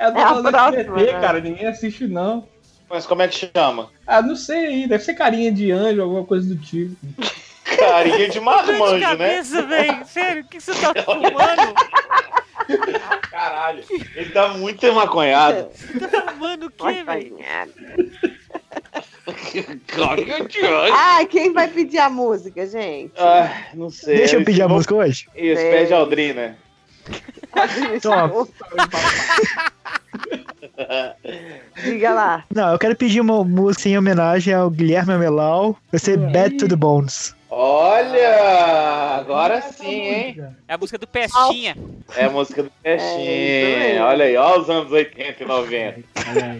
[0.00, 1.20] É a É a novela da próxima, SBT, né?
[1.20, 1.40] cara.
[1.40, 2.46] Ninguém assiste, não.
[2.88, 3.90] Mas como é que chama?
[4.06, 4.86] Ah, não sei.
[4.86, 6.96] Deve ser carinha de anjo, alguma coisa do tipo.
[7.64, 9.00] Carinha de de marmanjo, né?
[9.00, 10.06] cabeça, velho.
[10.06, 11.74] Sério, o que você tá fumando?
[13.30, 13.84] Caralho.
[14.14, 15.68] Ele tá muito emaconhado.
[16.10, 17.36] Tá fumando o quê, velho?
[17.36, 17.68] ganhar.
[19.86, 20.92] Carinha de anjo.
[20.94, 23.12] Ah, quem vai pedir a música, gente?
[23.18, 24.16] Ah, não sei.
[24.16, 25.28] Deixa eu pedir a música hoje.
[25.36, 26.56] Isso, pede Aldrina.
[28.02, 28.48] Toma.
[31.84, 32.44] Diga lá.
[32.54, 35.76] Não, eu quero pedir uma música em homenagem ao Guilherme Ramelau.
[35.90, 37.34] Vai ser Bad to the Bones.
[37.50, 39.16] Olha!
[39.18, 40.44] Agora sim, hein?
[40.68, 41.76] É a música do Pestinha.
[42.16, 43.78] É a música do É, Pestinha.
[43.78, 44.04] mesmo.
[44.04, 46.00] Olha aí, olha os anos 80 e 90.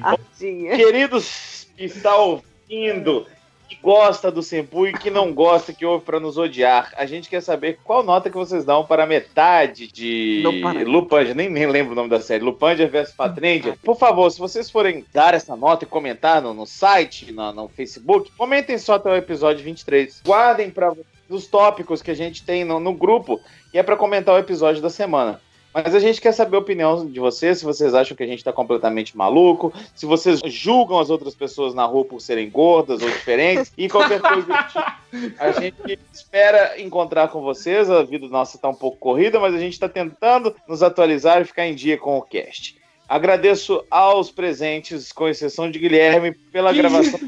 [0.02, 0.76] Artinha.
[0.76, 3.26] Queridos que está ouvindo,
[3.68, 7.28] que gosta do Sempu e que não gosta, que ouve para nos odiar, a gente
[7.28, 10.42] quer saber qual nota que vocês dão para metade de.
[10.86, 13.76] Lupanger, nem, nem lembro o nome da série, Lupanger vs Patranger.
[13.82, 17.68] Por favor, se vocês forem dar essa nota e comentar no, no site, no, no
[17.68, 20.22] Facebook, comentem só até o episódio 23.
[20.24, 20.92] Guardem para
[21.28, 23.38] os tópicos que a gente tem no, no grupo
[23.72, 25.40] e é para comentar o episódio da semana.
[25.84, 28.42] Mas a gente quer saber a opinião de vocês, se vocês acham que a gente
[28.42, 33.08] tá completamente maluco, se vocês julgam as outras pessoas na rua por serem gordas ou
[33.08, 34.98] diferentes, e qualquer coisa do tipo.
[35.38, 39.58] A gente espera encontrar com vocês, a vida nossa tá um pouco corrida, mas a
[39.58, 42.76] gente tá tentando nos atualizar e ficar em dia com o cast.
[43.08, 47.18] Agradeço aos presentes, com exceção de Guilherme, pela gravação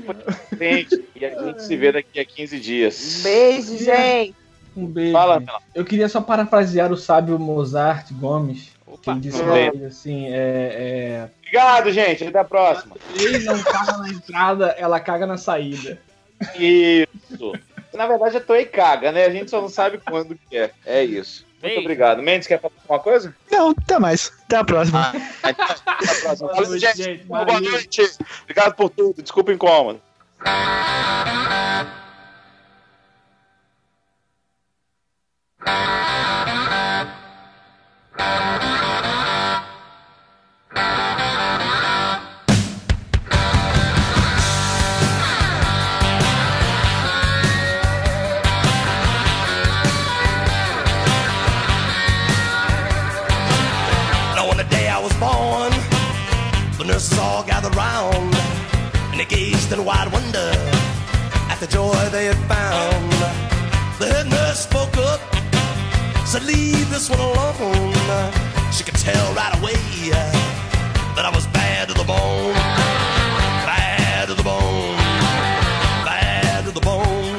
[0.51, 1.03] presente.
[1.17, 3.21] E a gente se vê daqui a 15 dias.
[3.23, 4.35] Beijo, gente.
[4.81, 5.13] Um beijo.
[5.13, 5.43] Fala.
[5.75, 8.71] Eu queria só parafrasear o sábio Mozart Gomes.
[8.85, 9.13] Que Opa.
[9.13, 12.25] ele disse uma assim, é, Obrigado, gente.
[12.25, 12.97] Até a próxima.
[13.15, 13.23] é...
[13.23, 15.99] Lei não caga na entrada, ela caga na saída.
[16.57, 17.53] Isso.
[17.93, 19.27] Na verdade, a Toei caga, né?
[19.27, 20.71] A gente só não sabe quando que é.
[20.87, 21.45] É isso.
[21.63, 22.23] Muito obrigado.
[22.23, 23.35] Mendes, quer falar alguma coisa?
[23.51, 24.33] Não, até mais.
[24.45, 25.13] Até a próxima.
[25.43, 26.49] Até a próxima.
[26.49, 27.03] Boa noite, gente.
[27.03, 27.25] gente.
[27.25, 28.11] Boa noite.
[28.43, 29.23] Obrigado por tudo.
[29.23, 30.01] Desculpa o incômodo.
[35.67, 37.09] Thank
[38.65, 38.70] you.
[66.41, 68.33] Said, "Leave this one alone."
[68.73, 69.75] She could tell right away
[71.15, 72.55] that I was bad to the bone,
[73.67, 74.97] bad to the bone,
[76.05, 77.39] bad to the bone,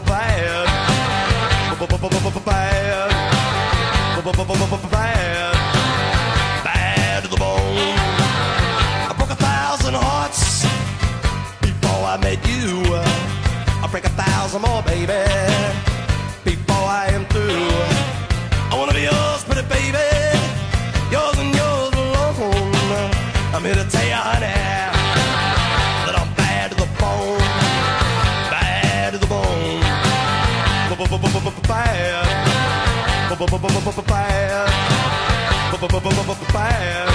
[0.00, 0.66] bad, bad,
[36.52, 37.11] bad,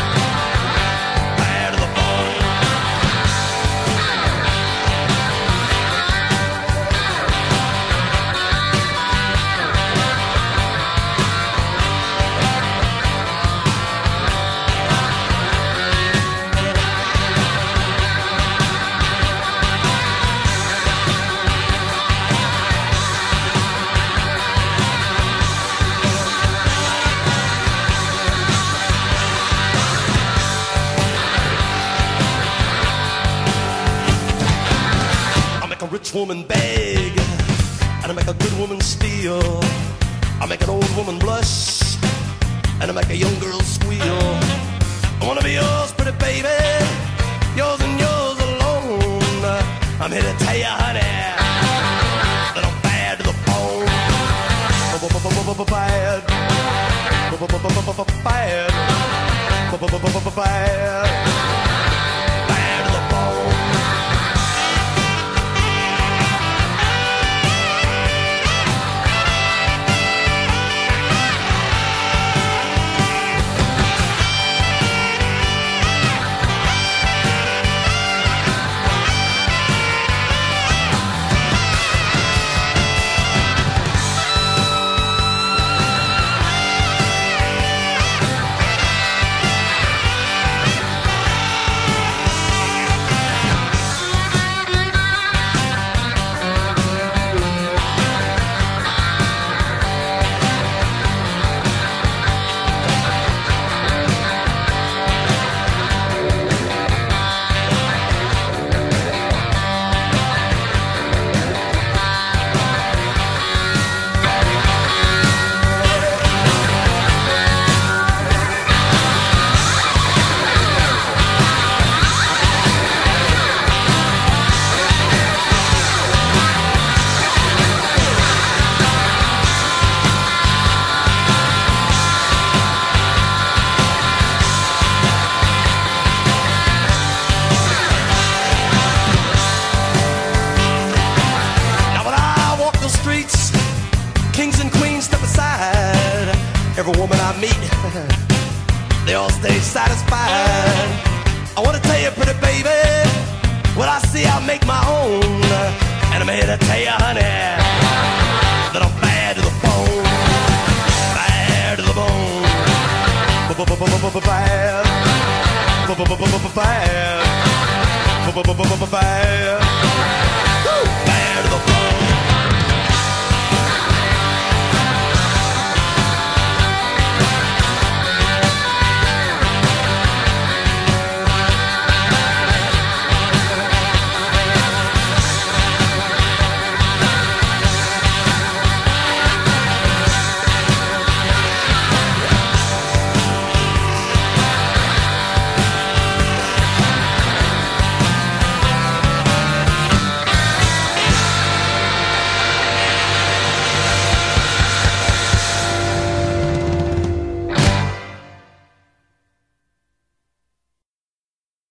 [36.18, 36.67] woman bad.